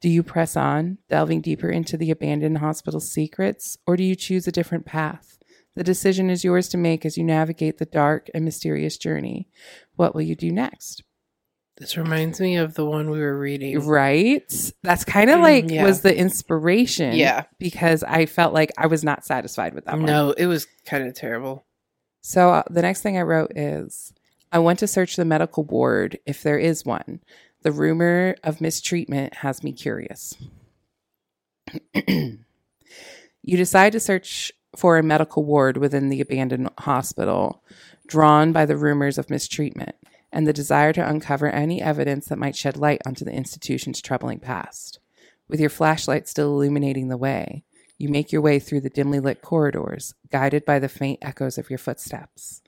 Do 0.00 0.08
you 0.08 0.22
press 0.24 0.56
on, 0.56 0.98
delving 1.08 1.40
deeper 1.40 1.70
into 1.70 1.96
the 1.96 2.10
abandoned 2.10 2.58
hospital's 2.58 3.10
secrets, 3.10 3.78
or 3.86 3.96
do 3.96 4.02
you 4.02 4.16
choose 4.16 4.46
a 4.46 4.52
different 4.52 4.84
path? 4.84 5.35
The 5.76 5.84
decision 5.84 6.30
is 6.30 6.42
yours 6.42 6.68
to 6.70 6.76
make 6.78 7.04
as 7.06 7.16
you 7.16 7.22
navigate 7.24 7.78
the 7.78 7.84
dark 7.86 8.28
and 8.34 8.44
mysterious 8.44 8.96
journey. 8.96 9.48
What 9.94 10.14
will 10.14 10.22
you 10.22 10.34
do 10.34 10.50
next? 10.50 11.02
This 11.76 11.98
reminds 11.98 12.40
me 12.40 12.56
of 12.56 12.72
the 12.74 12.86
one 12.86 13.10
we 13.10 13.18
were 13.20 13.38
reading. 13.38 13.78
Right? 13.80 14.50
That's 14.82 15.04
kind 15.04 15.28
of 15.28 15.40
Mm, 15.40 15.42
like 15.42 15.70
yeah. 15.70 15.84
was 15.84 16.00
the 16.00 16.16
inspiration. 16.16 17.14
Yeah. 17.14 17.44
Because 17.58 18.02
I 18.02 18.24
felt 18.24 18.54
like 18.54 18.72
I 18.78 18.86
was 18.86 19.04
not 19.04 19.26
satisfied 19.26 19.74
with 19.74 19.84
that 19.84 19.96
one. 19.96 20.06
No, 20.06 20.30
it 20.30 20.46
was 20.46 20.66
kind 20.86 21.06
of 21.06 21.14
terrible. 21.14 21.66
So 22.22 22.50
uh, 22.50 22.62
the 22.70 22.80
next 22.82 23.02
thing 23.02 23.18
I 23.18 23.22
wrote 23.22 23.52
is 23.54 24.14
I 24.50 24.58
went 24.58 24.78
to 24.78 24.86
search 24.86 25.16
the 25.16 25.26
medical 25.26 25.64
ward 25.64 26.18
if 26.24 26.42
there 26.42 26.58
is 26.58 26.86
one. 26.86 27.20
The 27.62 27.72
rumor 27.72 28.36
of 28.42 28.62
mistreatment 28.62 29.34
has 29.34 29.62
me 29.62 29.72
curious. 29.72 30.34
you 32.06 32.38
decide 33.44 33.92
to 33.92 34.00
search 34.00 34.50
for 34.74 34.98
a 34.98 35.02
medical 35.02 35.44
ward 35.44 35.76
within 35.76 36.08
the 36.08 36.20
abandoned 36.20 36.70
hospital, 36.78 37.62
drawn 38.06 38.52
by 38.52 38.66
the 38.66 38.76
rumors 38.76 39.18
of 39.18 39.30
mistreatment 39.30 39.96
and 40.32 40.46
the 40.46 40.52
desire 40.52 40.92
to 40.92 41.08
uncover 41.08 41.48
any 41.48 41.80
evidence 41.80 42.26
that 42.26 42.38
might 42.38 42.56
shed 42.56 42.76
light 42.76 43.00
onto 43.06 43.24
the 43.24 43.32
institution's 43.32 44.02
troubling 44.02 44.38
past. 44.38 44.98
With 45.48 45.60
your 45.60 45.70
flashlight 45.70 46.28
still 46.28 46.52
illuminating 46.52 47.08
the 47.08 47.16
way, 47.16 47.62
you 47.98 48.08
make 48.08 48.32
your 48.32 48.42
way 48.42 48.58
through 48.58 48.80
the 48.82 48.90
dimly 48.90 49.20
lit 49.20 49.40
corridors, 49.40 50.14
guided 50.30 50.64
by 50.64 50.78
the 50.78 50.88
faint 50.88 51.20
echoes 51.22 51.56
of 51.56 51.70
your 51.70 51.78
footsteps. 51.78 52.62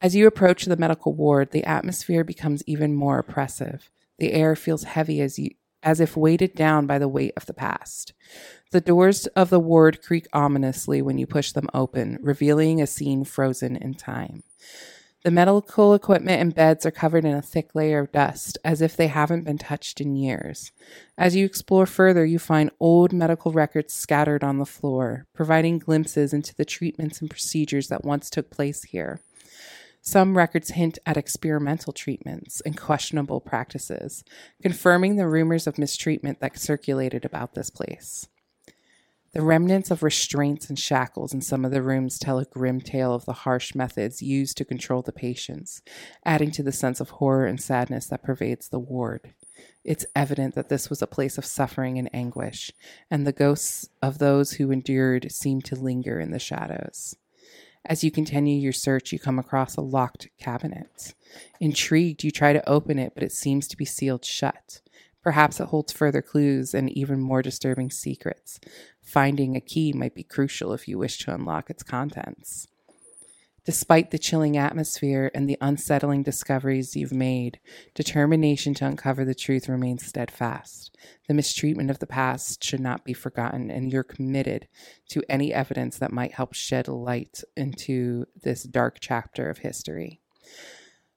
As 0.00 0.16
you 0.16 0.26
approach 0.26 0.64
the 0.64 0.76
medical 0.76 1.14
ward, 1.14 1.52
the 1.52 1.64
atmosphere 1.64 2.24
becomes 2.24 2.64
even 2.66 2.94
more 2.94 3.18
oppressive. 3.18 3.88
The 4.18 4.32
air 4.32 4.56
feels 4.56 4.82
heavy 4.82 5.20
as 5.20 5.38
you 5.38 5.50
as 5.82 6.00
if 6.00 6.16
weighted 6.16 6.54
down 6.54 6.86
by 6.86 6.98
the 6.98 7.08
weight 7.08 7.32
of 7.36 7.46
the 7.46 7.54
past. 7.54 8.12
The 8.70 8.80
doors 8.80 9.26
of 9.28 9.50
the 9.50 9.60
ward 9.60 10.02
creak 10.02 10.26
ominously 10.32 11.02
when 11.02 11.18
you 11.18 11.26
push 11.26 11.52
them 11.52 11.68
open, 11.74 12.18
revealing 12.22 12.80
a 12.80 12.86
scene 12.86 13.24
frozen 13.24 13.76
in 13.76 13.94
time. 13.94 14.42
The 15.24 15.30
medical 15.30 15.94
equipment 15.94 16.40
and 16.40 16.52
beds 16.52 16.84
are 16.84 16.90
covered 16.90 17.24
in 17.24 17.34
a 17.34 17.42
thick 17.42 17.76
layer 17.76 18.00
of 18.00 18.10
dust, 18.10 18.58
as 18.64 18.82
if 18.82 18.96
they 18.96 19.06
haven't 19.06 19.44
been 19.44 19.58
touched 19.58 20.00
in 20.00 20.16
years. 20.16 20.72
As 21.16 21.36
you 21.36 21.44
explore 21.44 21.86
further, 21.86 22.24
you 22.26 22.40
find 22.40 22.72
old 22.80 23.12
medical 23.12 23.52
records 23.52 23.94
scattered 23.94 24.42
on 24.42 24.58
the 24.58 24.66
floor, 24.66 25.26
providing 25.32 25.78
glimpses 25.78 26.32
into 26.32 26.54
the 26.56 26.64
treatments 26.64 27.20
and 27.20 27.30
procedures 27.30 27.86
that 27.86 28.04
once 28.04 28.30
took 28.30 28.50
place 28.50 28.82
here. 28.82 29.20
Some 30.04 30.36
records 30.36 30.72
hint 30.72 30.98
at 31.06 31.16
experimental 31.16 31.92
treatments 31.92 32.60
and 32.62 32.76
questionable 32.76 33.40
practices, 33.40 34.24
confirming 34.60 35.14
the 35.14 35.28
rumors 35.28 35.68
of 35.68 35.78
mistreatment 35.78 36.40
that 36.40 36.58
circulated 36.58 37.24
about 37.24 37.54
this 37.54 37.70
place. 37.70 38.26
The 39.32 39.42
remnants 39.42 39.92
of 39.92 40.02
restraints 40.02 40.68
and 40.68 40.76
shackles 40.76 41.32
in 41.32 41.40
some 41.40 41.64
of 41.64 41.70
the 41.70 41.82
rooms 41.82 42.18
tell 42.18 42.40
a 42.40 42.44
grim 42.44 42.80
tale 42.80 43.14
of 43.14 43.26
the 43.26 43.32
harsh 43.32 43.76
methods 43.76 44.20
used 44.20 44.56
to 44.56 44.64
control 44.64 45.02
the 45.02 45.12
patients, 45.12 45.82
adding 46.24 46.50
to 46.50 46.64
the 46.64 46.72
sense 46.72 47.00
of 47.00 47.10
horror 47.10 47.46
and 47.46 47.62
sadness 47.62 48.08
that 48.08 48.24
pervades 48.24 48.68
the 48.68 48.80
ward. 48.80 49.32
It's 49.84 50.04
evident 50.16 50.56
that 50.56 50.68
this 50.68 50.90
was 50.90 51.00
a 51.00 51.06
place 51.06 51.38
of 51.38 51.46
suffering 51.46 51.96
and 51.96 52.12
anguish, 52.12 52.72
and 53.08 53.24
the 53.24 53.32
ghosts 53.32 53.88
of 54.02 54.18
those 54.18 54.54
who 54.54 54.72
endured 54.72 55.30
seem 55.30 55.62
to 55.62 55.76
linger 55.76 56.18
in 56.18 56.32
the 56.32 56.40
shadows. 56.40 57.16
As 57.84 58.04
you 58.04 58.12
continue 58.12 58.58
your 58.58 58.72
search, 58.72 59.12
you 59.12 59.18
come 59.18 59.38
across 59.38 59.76
a 59.76 59.80
locked 59.80 60.28
cabinet. 60.38 61.14
Intrigued, 61.60 62.22
you 62.22 62.30
try 62.30 62.52
to 62.52 62.68
open 62.68 62.98
it, 62.98 63.12
but 63.14 63.24
it 63.24 63.32
seems 63.32 63.66
to 63.68 63.76
be 63.76 63.84
sealed 63.84 64.24
shut. 64.24 64.80
Perhaps 65.22 65.60
it 65.60 65.68
holds 65.68 65.92
further 65.92 66.22
clues 66.22 66.74
and 66.74 66.90
even 66.90 67.20
more 67.20 67.42
disturbing 67.42 67.90
secrets. 67.90 68.60
Finding 69.00 69.56
a 69.56 69.60
key 69.60 69.92
might 69.92 70.14
be 70.14 70.22
crucial 70.22 70.72
if 70.72 70.86
you 70.86 70.98
wish 70.98 71.18
to 71.18 71.34
unlock 71.34 71.70
its 71.70 71.82
contents. 71.82 72.68
Despite 73.64 74.10
the 74.10 74.18
chilling 74.18 74.56
atmosphere 74.56 75.30
and 75.34 75.48
the 75.48 75.56
unsettling 75.60 76.24
discoveries 76.24 76.96
you've 76.96 77.12
made, 77.12 77.60
determination 77.94 78.74
to 78.74 78.86
uncover 78.86 79.24
the 79.24 79.36
truth 79.36 79.68
remains 79.68 80.04
steadfast. 80.04 80.96
The 81.28 81.34
mistreatment 81.34 81.88
of 81.88 82.00
the 82.00 82.06
past 82.06 82.64
should 82.64 82.80
not 82.80 83.04
be 83.04 83.12
forgotten, 83.12 83.70
and 83.70 83.92
you're 83.92 84.02
committed 84.02 84.66
to 85.10 85.22
any 85.28 85.54
evidence 85.54 85.96
that 85.98 86.12
might 86.12 86.32
help 86.32 86.54
shed 86.54 86.88
light 86.88 87.44
into 87.56 88.26
this 88.42 88.64
dark 88.64 88.96
chapter 88.98 89.48
of 89.48 89.58
history. 89.58 90.20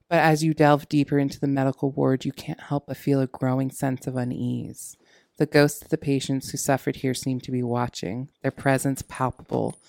But 0.08 0.20
as 0.20 0.44
you 0.44 0.54
delve 0.54 0.88
deeper 0.88 1.18
into 1.18 1.40
the 1.40 1.48
medical 1.48 1.90
ward, 1.90 2.24
you 2.24 2.30
can't 2.30 2.60
help 2.60 2.86
but 2.86 2.96
feel 2.96 3.20
a 3.20 3.26
growing 3.26 3.72
sense 3.72 4.06
of 4.06 4.16
unease. 4.16 4.96
The 5.36 5.46
ghosts 5.46 5.82
of 5.82 5.88
the 5.88 5.98
patients 5.98 6.50
who 6.50 6.58
suffered 6.58 6.96
here 6.96 7.12
seem 7.12 7.40
to 7.40 7.50
be 7.50 7.64
watching, 7.64 8.28
their 8.42 8.52
presence 8.52 9.02
palpable 9.08 9.80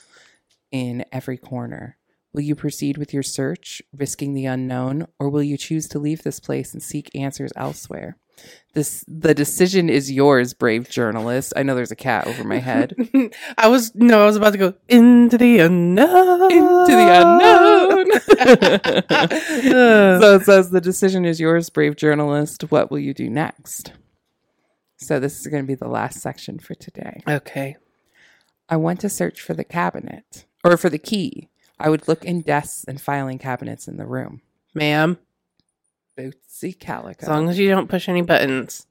in 0.72 1.06
every 1.12 1.38
corner. 1.38 1.98
Will 2.38 2.44
you 2.44 2.54
proceed 2.54 3.00
with 3.00 3.16
your 3.16 3.24
search, 3.24 3.82
risking 3.92 4.36
the 4.36 4.46
unknown, 4.46 5.08
or 5.18 5.28
will 5.28 5.42
you 5.42 5.58
choose 5.58 5.88
to 5.88 5.98
leave 5.98 6.22
this 6.22 6.40
place 6.40 6.72
and 6.72 6.84
seek 6.84 7.10
answers 7.16 7.52
elsewhere? 7.56 8.16
This 8.76 9.04
the 9.08 9.34
decision 9.34 9.90
is 9.90 10.12
yours, 10.12 10.54
brave 10.54 10.88
journalist. 10.88 11.52
I 11.56 11.64
know 11.64 11.74
there's 11.74 11.90
a 11.90 11.96
cat 11.96 12.28
over 12.28 12.44
my 12.44 12.60
head. 12.60 12.94
I 13.58 13.70
was 13.70 13.96
no, 13.96 14.22
I 14.22 14.28
was 14.28 14.36
about 14.36 14.52
to 14.52 14.60
go 14.60 14.76
into 14.88 15.40
the 15.40 15.62
unknown. 15.62 16.52
Into 16.52 16.92
the 16.92 17.22
unknown. 17.24 18.06
so 20.22 20.36
it 20.36 20.44
says 20.44 20.70
the 20.70 20.80
decision 20.80 21.26
is 21.26 21.40
yours, 21.40 21.72
brave 21.72 21.96
journalist. 21.96 22.70
What 22.70 22.92
will 22.92 23.00
you 23.00 23.16
do 23.16 23.32
next? 23.32 23.94
So 24.98 25.20
this 25.20 25.40
is 25.40 25.48
going 25.48 25.64
to 25.64 25.68
be 25.68 25.74
the 25.74 25.88
last 25.88 26.22
section 26.22 26.60
for 26.60 26.76
today. 26.76 27.24
okay. 27.28 27.78
I 28.70 28.76
want 28.76 29.00
to 29.00 29.10
search 29.10 29.42
for 29.42 29.56
the 29.56 29.64
cabinet 29.64 30.46
or 30.64 30.78
for 30.78 30.92
the 30.92 31.00
key. 31.00 31.50
I 31.80 31.90
would 31.90 32.08
look 32.08 32.26
in 32.26 32.42
desks 32.42 32.84
and 32.88 33.00
filing 33.00 33.38
cabinets 33.40 33.88
in 33.88 33.98
the 33.98 34.06
room. 34.06 34.42
Ma'am, 34.74 35.18
Bootsy 36.18 36.78
Calico. 36.80 37.24
as 37.26 37.30
long 37.30 37.50
as 37.50 37.60
you 37.60 37.70
don't 37.70 37.90
push 37.90 38.10
any 38.10 38.22
buttons. 38.22 38.88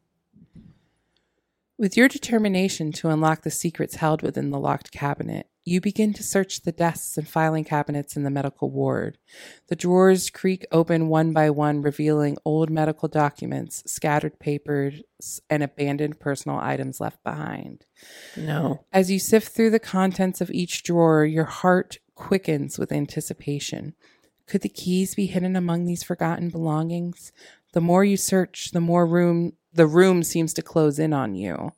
With 1.79 1.97
your 1.97 2.09
determination 2.09 2.91
to 2.93 3.11
unlock 3.11 3.43
the 3.43 3.51
secrets 3.51 3.97
held 3.97 4.23
within 4.23 4.51
the 4.51 4.59
locked 4.59 4.93
cabinet, 4.93 5.47
You 5.69 5.81
begin 5.81 6.13
to 6.15 6.23
search 6.23 6.63
the 6.63 6.71
desks 6.73 7.19
and 7.19 7.29
filing 7.29 7.65
cabinets 7.65 8.17
in 8.17 8.23
the 8.23 8.31
medical 8.31 8.71
ward. 8.71 9.19
The 9.67 9.75
drawers 9.77 10.31
creak 10.31 10.65
open 10.71 11.09
one 11.09 11.33
by 11.33 11.51
one, 11.51 11.83
revealing 11.83 12.39
old 12.45 12.71
medical 12.71 13.09
documents, 13.09 13.83
scattered 13.85 14.39
papers, 14.39 15.03
and 15.51 15.65
abandoned 15.65 16.21
personal 16.21 16.57
items 16.59 17.01
left 17.01 17.23
behind. 17.25 17.85
No. 18.37 18.85
As 18.93 19.11
you 19.11 19.19
sift 19.19 19.49
through 19.55 19.71
the 19.71 19.81
contents 19.81 20.41
of 20.41 20.53
each 20.53 20.85
drawer, 20.85 21.25
your 21.27 21.47
heart 21.47 21.99
quickens 22.17 22.79
with 22.79 22.91
anticipation. 22.91 23.95
Could 24.47 24.63
the 24.63 24.69
keys 24.69 25.15
be 25.15 25.27
hidden 25.27 25.55
among 25.55 25.85
these 25.85 26.03
forgotten 26.03 26.51
belongings? 26.51 27.31
The 27.73 27.81
more 27.81 28.05
you 28.05 28.17
search, 28.17 28.73
the 28.73 28.81
more 28.81 29.07
room 29.07 29.53
the 29.73 29.87
room 29.87 30.23
seems 30.23 30.55
to 30.55 30.63
close 30.63 30.99
in 30.99 31.13
on 31.13 31.35
you, 31.35 31.73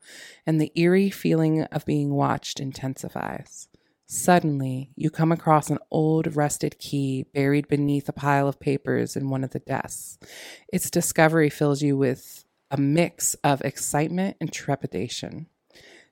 and 0.47 0.61
the 0.61 0.71
eerie 0.77 1.11
feeling 1.11 1.65
of 1.65 1.85
being 1.85 2.15
watched 2.15 2.61
intensifies. 2.61 3.69
Suddenly, 4.07 4.91
you 4.95 5.11
come 5.11 5.33
across 5.33 5.69
an 5.69 5.79
old 5.91 6.37
rusted 6.37 6.79
key 6.79 7.27
buried 7.35 7.67
beneath 7.69 8.09
a 8.09 8.13
pile 8.13 8.49
of 8.49 8.61
papers 8.61 9.17
in 9.17 9.29
one 9.29 9.43
of 9.43 9.51
the 9.51 9.59
desks. 9.59 10.17
Its 10.73 10.91
discovery 10.91 11.51
fills 11.51 11.83
you 11.83 11.97
with 11.97 12.45
a 12.71 12.77
mix 12.77 13.35
of 13.45 13.61
excitement 13.63 14.37
and 14.41 14.53
trepidation. 14.53 15.47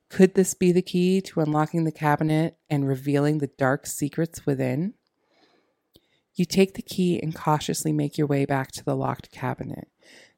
Could 0.08 0.34
this 0.34 0.54
be 0.54 0.72
the 0.72 0.82
key 0.82 1.20
to 1.22 1.40
unlocking 1.40 1.84
the 1.84 1.92
cabinet 1.92 2.56
and 2.70 2.86
revealing 2.86 3.38
the 3.38 3.50
dark 3.58 3.86
secrets 3.86 4.46
within? 4.46 4.94
You 6.34 6.44
take 6.44 6.74
the 6.74 6.82
key 6.82 7.20
and 7.20 7.34
cautiously 7.34 7.92
make 7.92 8.16
your 8.18 8.26
way 8.26 8.44
back 8.44 8.70
to 8.72 8.84
the 8.84 8.94
locked 8.94 9.30
cabinet. 9.32 9.88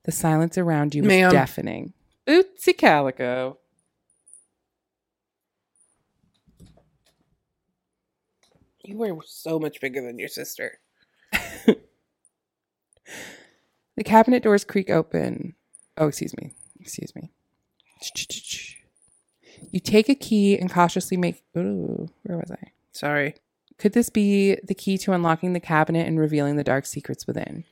The 0.05 0.13
silence 0.13 0.57
around 0.57 0.95
you 0.95 1.05
is 1.05 1.33
deafening. 1.33 1.93
Bootsy 2.27 2.77
Calico. 2.77 3.59
You 8.85 9.03
are 9.03 9.19
so 9.27 9.59
much 9.59 9.81
bigger 9.81 10.01
than 10.01 10.19
your 10.19 10.29
sister. 10.29 10.79
The 13.99 14.05
cabinet 14.05 14.45
doors 14.45 14.63
creak 14.63 14.91
open. 14.91 15.57
Oh, 15.97 16.07
excuse 16.07 16.33
me. 16.41 16.53
Excuse 16.79 17.17
me. 17.17 17.33
You 19.71 19.81
take 19.81 20.09
a 20.09 20.15
key 20.15 20.59
and 20.59 20.71
cautiously 20.71 21.17
make. 21.17 21.43
Ooh, 21.57 22.09
where 22.23 22.39
was 22.39 22.51
I? 22.51 22.73
Sorry. 22.93 23.35
Could 23.79 23.93
this 23.93 24.11
be 24.11 24.57
the 24.65 24.75
key 24.75 24.99
to 24.99 25.13
unlocking 25.13 25.53
the 25.53 25.61
cabinet 25.61 26.07
and 26.07 26.19
revealing 26.19 26.57
the 26.57 26.65
dark 26.65 26.85
secrets 26.85 27.27
within? 27.27 27.65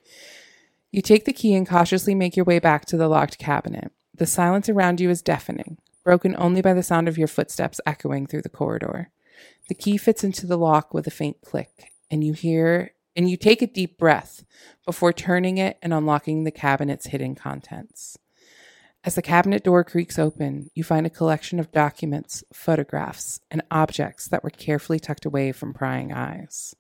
You 0.93 1.03
take 1.03 1.25
the 1.25 1.33
key 1.33 1.55
and 1.55 1.69
cautiously 1.69 2.15
make 2.15 2.37
your 2.37 2.45
way 2.45 2.59
back 2.59 2.87
to 2.87 2.97
the 2.97 3.09
locked 3.09 3.39
cabinet. 3.39 3.91
The 4.15 4.27
silence 4.27 4.69
around 4.69 5.01
you 5.01 5.11
is 5.11 5.21
deafening, 5.21 5.79
broken 6.05 6.35
only 6.39 6.63
by 6.63 6.75
the 6.75 6.83
sound 6.83 7.09
of 7.09 7.19
your 7.19 7.29
footsteps 7.29 7.81
echoing 7.85 8.27
through 8.27 8.43
the 8.43 8.49
corridor. 8.49 9.11
The 9.69 9.75
key 9.75 9.97
fits 9.97 10.23
into 10.23 10.47
the 10.47 10.57
lock 10.57 10.95
with 10.95 11.07
a 11.07 11.11
faint 11.11 11.43
click, 11.43 11.93
and 12.11 12.23
you 12.23 12.33
hear 12.33 12.93
and 13.17 13.29
you 13.31 13.37
take 13.37 13.63
a 13.63 13.67
deep 13.67 13.99
breath 13.99 14.45
before 14.85 15.13
turning 15.13 15.59
it 15.59 15.79
and 15.83 15.93
unlocking 15.93 16.45
the 16.45 16.51
cabinet's 16.51 17.07
hidden 17.07 17.35
contents. 17.35 18.19
As 19.07 19.15
the 19.15 19.23
cabinet 19.23 19.63
door 19.63 19.85
creaks 19.85 20.19
open, 20.19 20.69
you 20.75 20.83
find 20.83 21.07
a 21.07 21.11
collection 21.11 21.61
of 21.61 21.71
documents, 21.71 22.43
photographs, 22.53 23.39
and 23.53 23.63
objects 23.71 24.27
that 24.27 24.43
were 24.43 24.51
carefully 24.51 24.99
tucked 24.99 25.25
away 25.25 25.53
from 25.53 25.73
prying 25.73 26.13
eyes. 26.13 26.75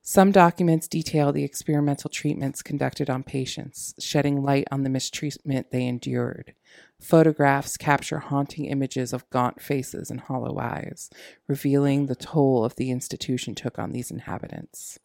Some 0.00 0.30
documents 0.30 0.86
detail 0.86 1.32
the 1.32 1.42
experimental 1.42 2.08
treatments 2.08 2.62
conducted 2.62 3.10
on 3.10 3.24
patients, 3.24 3.96
shedding 3.98 4.44
light 4.44 4.68
on 4.70 4.84
the 4.84 4.90
mistreatment 4.90 5.72
they 5.72 5.84
endured. 5.88 6.54
Photographs 7.00 7.76
capture 7.76 8.20
haunting 8.20 8.66
images 8.66 9.12
of 9.12 9.28
gaunt 9.30 9.60
faces 9.60 10.12
and 10.12 10.20
hollow 10.20 10.60
eyes, 10.60 11.10
revealing 11.48 12.06
the 12.06 12.14
toll 12.14 12.64
of 12.64 12.76
the 12.76 12.92
institution 12.92 13.56
took 13.56 13.76
on 13.76 13.90
these 13.90 14.12
inhabitants. 14.12 15.00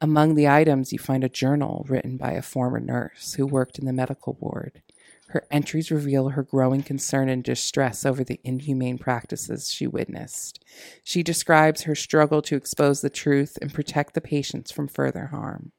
Among 0.00 0.34
the 0.34 0.48
items, 0.48 0.94
you 0.94 0.98
find 0.98 1.24
a 1.24 1.28
journal 1.28 1.84
written 1.88 2.16
by 2.16 2.32
a 2.32 2.42
former 2.42 2.80
nurse 2.80 3.34
who 3.34 3.46
worked 3.46 3.78
in 3.78 3.84
the 3.84 3.92
medical 3.92 4.38
ward. 4.40 4.82
Her 5.28 5.46
entries 5.50 5.90
reveal 5.90 6.30
her 6.30 6.42
growing 6.42 6.82
concern 6.82 7.28
and 7.28 7.42
distress 7.42 8.06
over 8.06 8.22
the 8.22 8.40
inhumane 8.44 8.98
practices 8.98 9.72
she 9.72 9.86
witnessed. 9.86 10.64
She 11.02 11.22
describes 11.22 11.82
her 11.82 11.94
struggle 11.94 12.42
to 12.42 12.56
expose 12.56 13.00
the 13.00 13.10
truth 13.10 13.58
and 13.60 13.74
protect 13.74 14.14
the 14.14 14.20
patients 14.20 14.70
from 14.70 14.88
further 14.88 15.26
harm. 15.26 15.72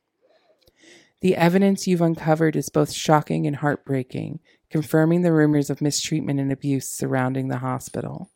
The 1.21 1.35
evidence 1.35 1.87
you've 1.87 2.01
uncovered 2.01 2.55
is 2.55 2.69
both 2.69 2.91
shocking 2.91 3.47
and 3.47 3.55
heartbreaking, 3.55 4.39
confirming 4.69 5.21
the 5.21 5.33
rumors 5.33 5.69
of 5.69 5.81
mistreatment 5.81 6.39
and 6.39 6.51
abuse 6.51 6.89
surrounding 6.89 7.47
the 7.47 7.57
hospital. 7.57 8.29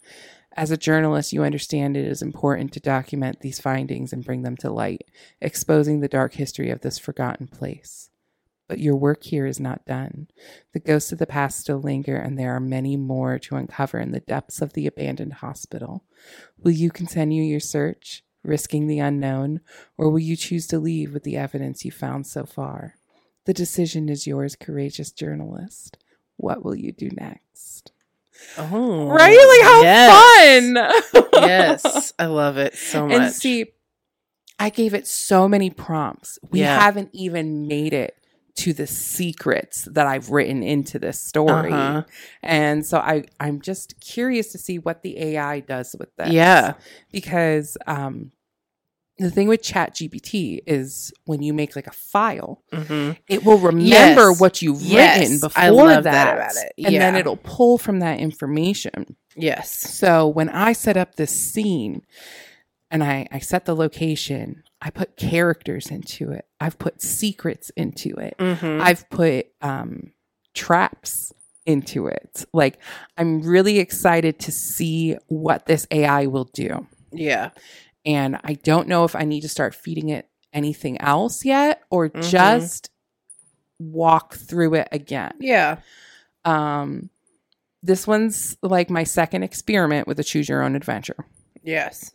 As 0.54 0.72
a 0.72 0.78
journalist, 0.78 1.32
you 1.32 1.44
understand 1.44 1.96
it 1.96 2.06
is 2.06 2.22
important 2.22 2.74
to 2.74 2.80
document 2.80 3.40
these 3.42 3.60
findings 3.60 4.12
and 4.12 4.26
bring 4.26 4.44
them 4.44 4.58
to 4.58 4.72
light, 4.72 5.04
exposing 5.42 6.00
the 6.00 6.08
dark 6.08 6.34
history 6.34 6.70
of 6.70 6.82
this 6.82 6.98
forgotten 6.98 7.48
place. 7.48 8.11
But 8.72 8.80
your 8.80 8.96
work 8.96 9.26
here 9.26 9.46
is 9.46 9.60
not 9.60 9.84
done. 9.86 10.30
The 10.72 10.80
ghosts 10.80 11.12
of 11.12 11.18
the 11.20 11.28
past 11.28 11.60
still 11.60 11.82
linger, 11.82 12.16
and 12.16 12.40
there 12.40 12.56
are 12.56 12.62
many 12.62 12.96
more 12.96 13.38
to 13.40 13.58
uncover 13.58 14.00
in 14.00 14.12
the 14.14 14.22
depths 14.22 14.62
of 14.62 14.72
the 14.72 14.88
abandoned 14.88 15.34
hospital. 15.34 16.06
Will 16.58 16.72
you 16.72 16.90
continue 16.90 17.44
your 17.44 17.60
search, 17.60 18.24
risking 18.46 18.88
the 18.88 19.00
unknown, 19.00 19.60
or 19.98 20.10
will 20.10 20.20
you 20.20 20.38
choose 20.38 20.68
to 20.68 20.80
leave 20.80 21.14
with 21.14 21.24
the 21.24 21.36
evidence 21.36 21.84
you 21.84 21.92
found 21.92 22.28
so 22.28 22.46
far? 22.46 22.96
The 23.44 23.54
decision 23.54 24.08
is 24.08 24.26
yours, 24.26 24.56
courageous 24.56 25.12
journalist. 25.12 25.98
What 26.38 26.64
will 26.64 26.76
you 26.76 26.94
do 26.94 27.10
next? 27.12 27.92
Oh. 28.58 29.08
Right? 29.10 29.32
Like 29.32 29.64
how 29.70 29.82
yes. 29.82 31.12
fun. 31.14 31.26
yes. 31.34 32.14
I 32.18 32.28
love 32.28 32.56
it 32.56 32.76
so 32.78 33.06
much. 33.06 33.18
And 33.20 33.34
see, 33.34 33.66
I 34.58 34.70
gave 34.70 34.94
it 34.94 35.08
so 35.08 35.50
many 35.50 35.70
prompts. 35.70 36.40
We 36.52 36.62
Yeah. 36.62 36.80
haven't 36.80 37.10
even 37.12 37.68
made 37.68 37.92
it 37.92 38.16
to 38.64 38.74
the 38.74 38.88
secrets 38.88 39.88
that 39.92 40.08
I've 40.08 40.30
written 40.30 40.64
into 40.64 41.00
this 41.00 41.20
story. 41.20 41.72
Uh-huh. 41.72 42.04
And 42.44 42.86
so 42.86 42.98
I 43.00 43.24
I'm 43.40 43.62
just 43.62 44.00
curious 44.02 44.52
to 44.54 44.58
see 44.58 44.78
what 44.80 45.02
the 45.04 45.18
AI 45.20 45.60
does 45.62 45.96
with 46.00 46.16
this. 46.18 46.30
Yeah. 46.30 46.74
Because 47.12 47.78
um 47.88 48.32
the 49.18 49.30
thing 49.30 49.48
with 49.48 49.62
ChatGPT 49.62 50.62
is 50.66 51.14
when 51.26 51.44
you 51.44 51.54
make 51.54 51.76
like 51.76 51.86
a 51.86 51.92
file 51.92 52.64
Mhm. 52.74 53.18
it 53.28 53.44
will 53.46 53.60
remember 53.60 54.30
Yes. 54.30 54.40
what 54.40 54.62
you've 54.64 54.82
Yes. 54.82 55.20
written 55.20 55.40
before 55.40 55.88
that, 55.90 56.04
that 56.04 56.34
about 56.38 56.52
it. 56.56 56.86
and 56.86 56.96
then 56.96 57.16
it'll 57.16 57.38
pull 57.38 57.78
from 57.78 58.00
that 58.00 58.20
information 58.20 59.16
Yes. 59.36 59.70
so 59.72 60.28
when 60.28 60.50
I 60.50 60.74
set 60.74 60.98
up 60.98 61.16
this 61.16 61.32
scene 61.40 62.02
and 62.92 63.04
I, 63.04 63.28
I 63.32 63.40
set 63.40 63.66
the 63.66 63.76
location, 63.76 64.64
I 64.82 64.90
put 64.90 65.16
characters 65.18 65.90
into 65.90 66.32
it. 66.32 66.46
I've 66.60 66.78
put 66.78 67.02
secrets 67.02 67.72
into 67.76 68.10
it. 68.18 68.36
Mhm. 68.38 68.82
I've 68.82 69.10
put 69.10 69.48
um, 69.62 70.12
traps 70.54 71.32
into 71.66 72.08
it. 72.08 72.46
Like 72.54 72.78
I'm 73.18 73.42
really 73.42 73.80
excited 73.80 74.40
to 74.40 74.52
see 74.52 75.16
what 75.28 75.66
this 75.68 75.88
AI 75.92 76.26
will 76.28 76.46
do. 76.54 76.88
Yeah. 77.12 77.52
And 78.06 78.40
I 78.44 78.54
don't 78.54 78.88
know 78.88 79.04
if 79.06 79.16
I 79.16 79.24
need 79.26 79.42
to 79.42 79.50
start 79.50 79.76
feeding 79.76 80.10
it 80.10 80.28
anything 80.54 81.00
else 81.00 81.46
yet 81.46 81.82
or 81.90 82.10
Mhm. 82.10 82.30
just 82.30 82.90
walk 83.80 84.34
through 84.36 84.74
it 84.76 84.88
again. 84.92 85.34
Yeah. 85.40 85.78
Um, 86.46 87.10
this 87.84 88.06
one's 88.08 88.58
like 88.62 88.90
my 88.90 89.04
second 89.04 89.44
experiment 89.44 90.08
with 90.08 90.20
a 90.20 90.24
choose 90.24 90.50
your 90.50 90.64
own 90.64 90.76
adventure. 90.76 91.26
Yes. 91.64 92.12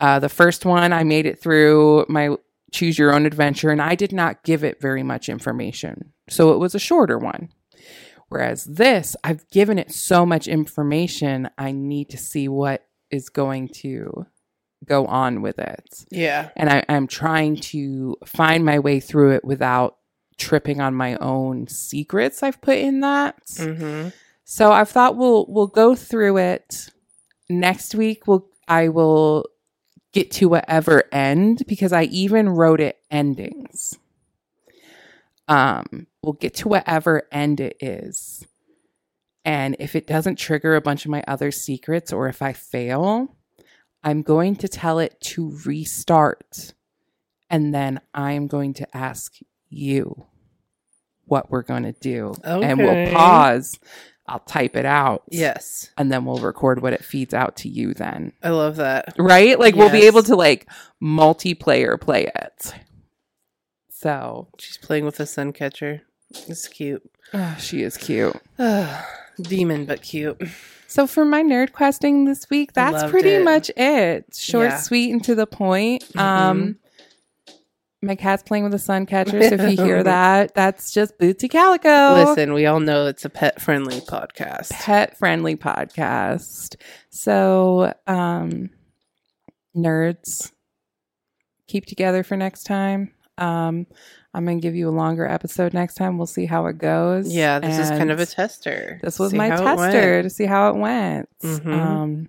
Uh, 0.00 0.18
the 0.18 0.28
first 0.28 0.64
one, 0.64 0.92
I 0.92 1.04
made 1.04 1.26
it 1.26 1.40
through 1.40 2.06
my 2.08 2.36
choose 2.72 2.98
your 2.98 3.14
own 3.14 3.26
adventure, 3.26 3.70
and 3.70 3.80
I 3.80 3.94
did 3.94 4.12
not 4.12 4.42
give 4.42 4.64
it 4.64 4.80
very 4.80 5.02
much 5.02 5.28
information. 5.28 6.12
So 6.28 6.52
it 6.52 6.58
was 6.58 6.74
a 6.74 6.80
shorter 6.80 7.18
one. 7.18 7.48
Whereas 8.28 8.64
this, 8.64 9.14
I've 9.22 9.48
given 9.50 9.78
it 9.78 9.92
so 9.92 10.26
much 10.26 10.48
information, 10.48 11.48
I 11.56 11.72
need 11.72 12.10
to 12.10 12.18
see 12.18 12.48
what 12.48 12.84
is 13.10 13.28
going 13.28 13.68
to 13.68 14.26
go 14.84 15.06
on 15.06 15.42
with 15.42 15.58
it. 15.58 16.04
Yeah. 16.10 16.50
And 16.56 16.68
I, 16.68 16.84
I'm 16.88 17.06
trying 17.06 17.56
to 17.56 18.16
find 18.26 18.64
my 18.64 18.80
way 18.80 18.98
through 18.98 19.32
it 19.32 19.44
without 19.44 19.98
tripping 20.38 20.80
on 20.80 20.94
my 20.94 21.16
own 21.16 21.66
secrets 21.68 22.42
I've 22.42 22.60
put 22.60 22.78
in 22.78 23.00
that. 23.00 23.44
Mm-hmm. 23.46 24.08
So 24.44 24.72
I've 24.72 24.88
thought 24.88 25.16
we'll 25.16 25.46
we'll 25.48 25.66
go 25.66 25.94
through 25.94 26.36
it 26.38 26.90
next 27.48 27.94
week. 27.94 28.26
We'll 28.26 28.46
I 28.68 28.88
will 28.88 29.46
get 30.16 30.30
to 30.30 30.48
whatever 30.48 31.04
end 31.12 31.62
because 31.68 31.92
I 31.92 32.04
even 32.04 32.48
wrote 32.48 32.80
it 32.80 32.96
endings. 33.10 33.98
Um, 35.46 36.06
we'll 36.22 36.32
get 36.32 36.54
to 36.54 36.68
whatever 36.68 37.24
end 37.30 37.60
it 37.60 37.76
is. 37.80 38.42
And 39.44 39.76
if 39.78 39.94
it 39.94 40.06
doesn't 40.06 40.36
trigger 40.36 40.74
a 40.74 40.80
bunch 40.80 41.04
of 41.04 41.10
my 41.10 41.22
other 41.28 41.50
secrets 41.50 42.14
or 42.14 42.28
if 42.28 42.40
I 42.40 42.54
fail, 42.54 43.36
I'm 44.02 44.22
going 44.22 44.56
to 44.56 44.68
tell 44.68 45.00
it 45.00 45.20
to 45.20 45.58
restart. 45.66 46.72
And 47.50 47.74
then 47.74 48.00
I'm 48.14 48.46
going 48.46 48.72
to 48.74 48.96
ask 48.96 49.34
you 49.68 50.24
what 51.26 51.50
we're 51.50 51.60
going 51.60 51.82
to 51.82 51.92
do. 51.92 52.32
And 52.62 52.78
we'll 52.78 53.12
pause 53.12 53.78
I'll 54.28 54.40
type 54.40 54.76
it 54.76 54.84
out. 54.86 55.22
Yes. 55.30 55.90
And 55.96 56.10
then 56.10 56.24
we'll 56.24 56.38
record 56.38 56.82
what 56.82 56.92
it 56.92 57.04
feeds 57.04 57.32
out 57.32 57.56
to 57.58 57.68
you 57.68 57.94
then. 57.94 58.32
I 58.42 58.50
love 58.50 58.76
that. 58.76 59.14
Right? 59.18 59.58
Like 59.58 59.74
we'll 59.76 59.90
be 59.90 60.06
able 60.06 60.22
to 60.24 60.34
like 60.36 60.68
multiplayer 61.02 62.00
play 62.00 62.30
it. 62.34 62.74
So 63.90 64.48
She's 64.58 64.78
playing 64.78 65.04
with 65.04 65.20
a 65.20 65.26
sun 65.26 65.52
catcher. 65.52 66.02
It's 66.48 66.68
cute. 66.68 67.08
ah, 67.32 67.56
she 67.58 67.82
is 67.82 67.96
cute. 67.96 68.36
Demon, 69.40 69.84
but 69.86 70.02
cute. 70.02 70.40
So 70.88 71.06
for 71.06 71.24
my 71.24 71.42
nerd 71.42 71.72
questing 71.72 72.24
this 72.24 72.48
week, 72.50 72.72
that's 72.72 72.94
Loved 73.02 73.10
pretty 73.12 73.34
it. 73.34 73.44
much 73.44 73.70
it. 73.76 74.34
Short, 74.34 74.70
Yeah. 74.70 74.76
sweet, 74.78 75.12
and 75.12 75.22
to 75.24 75.34
the 75.34 75.46
point. 75.46 76.04
Um 76.16 76.78
my 78.02 78.14
cat's 78.14 78.42
playing 78.42 78.64
with 78.64 78.74
a 78.74 78.78
sun 78.78 79.06
catcher, 79.06 79.42
so 79.48 79.54
if 79.54 79.70
you 79.78 79.84
hear 79.84 80.02
that, 80.02 80.54
that's 80.54 80.92
just 80.92 81.18
Bootsy 81.18 81.50
Calico. 81.50 82.24
Listen, 82.30 82.52
we 82.52 82.66
all 82.66 82.80
know 82.80 83.06
it's 83.06 83.24
a 83.24 83.30
pet 83.30 83.60
friendly 83.60 84.00
podcast. 84.00 84.70
pet 84.70 85.16
friendly 85.18 85.56
podcast. 85.56 86.76
So, 87.10 87.92
um, 88.06 88.70
nerds, 89.74 90.52
keep 91.66 91.86
together 91.86 92.22
for 92.22 92.36
next 92.36 92.64
time. 92.64 93.12
Um, 93.38 93.86
I'm 94.32 94.44
going 94.44 94.58
to 94.58 94.62
give 94.62 94.74
you 94.74 94.88
a 94.88 94.90
longer 94.90 95.26
episode 95.26 95.72
next 95.74 95.94
time. 95.94 96.18
We'll 96.18 96.26
see 96.26 96.44
how 96.46 96.66
it 96.66 96.78
goes. 96.78 97.34
Yeah, 97.34 97.58
this 97.58 97.78
is 97.78 97.88
kind 97.90 98.10
of 98.10 98.20
a 98.20 98.26
tester. 98.26 99.00
This 99.02 99.18
was 99.18 99.30
See 99.30 99.38
my 99.38 99.48
tester 99.48 100.22
to 100.22 100.30
see 100.30 100.44
how 100.44 100.70
it 100.70 100.76
went. 100.76 101.28
Mhm. 101.42 101.66
Um, 101.72 102.28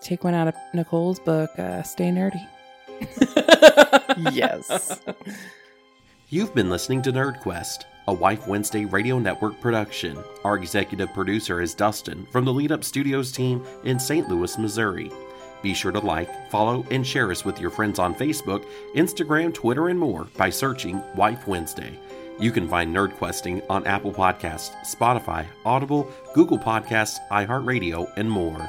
take 0.00 0.24
one 0.24 0.34
out 0.34 0.48
of 0.48 0.54
Nicole's 0.74 1.20
book, 1.20 1.50
uh, 1.58 1.82
Stay 1.82 2.10
Nerdy. 2.10 2.44
Yes. 4.32 5.00
You've 6.28 6.54
been 6.54 6.70
listening 6.70 7.02
to 7.02 7.12
NerdQuest, 7.12 7.84
a 8.08 8.12
Wife 8.12 8.46
Wednesday 8.46 8.84
Radio 8.84 9.18
Network 9.18 9.60
production. 9.60 10.18
Our 10.44 10.56
executive 10.56 11.12
producer 11.12 11.60
is 11.60 11.74
Dustin 11.74 12.26
from 12.26 12.44
the 12.44 12.52
Lead 12.52 12.72
Up 12.72 12.84
Studios 12.84 13.30
team 13.32 13.64
in 13.84 13.98
St. 13.98 14.28
Louis, 14.28 14.58
Missouri. 14.58 15.10
Be 15.62 15.74
sure 15.74 15.92
to 15.92 16.00
like, 16.00 16.50
follow, 16.50 16.84
and 16.90 17.06
share 17.06 17.30
us 17.30 17.44
with 17.44 17.60
your 17.60 17.70
friends 17.70 17.98
on 17.98 18.14
Facebook, 18.14 18.66
Instagram, 18.94 19.54
Twitter, 19.54 19.88
and 19.88 19.98
more 19.98 20.24
by 20.36 20.50
searching 20.50 21.02
Wife 21.14 21.46
Wednesday. 21.46 21.98
You 22.38 22.50
can 22.50 22.68
find 22.68 22.94
NerdQuesting 22.94 23.64
on 23.70 23.86
Apple 23.86 24.12
Podcasts, 24.12 24.72
Spotify, 24.84 25.46
Audible, 25.64 26.10
Google 26.34 26.58
Podcasts, 26.58 27.18
iHeartRadio, 27.30 28.12
and 28.16 28.30
more. 28.30 28.68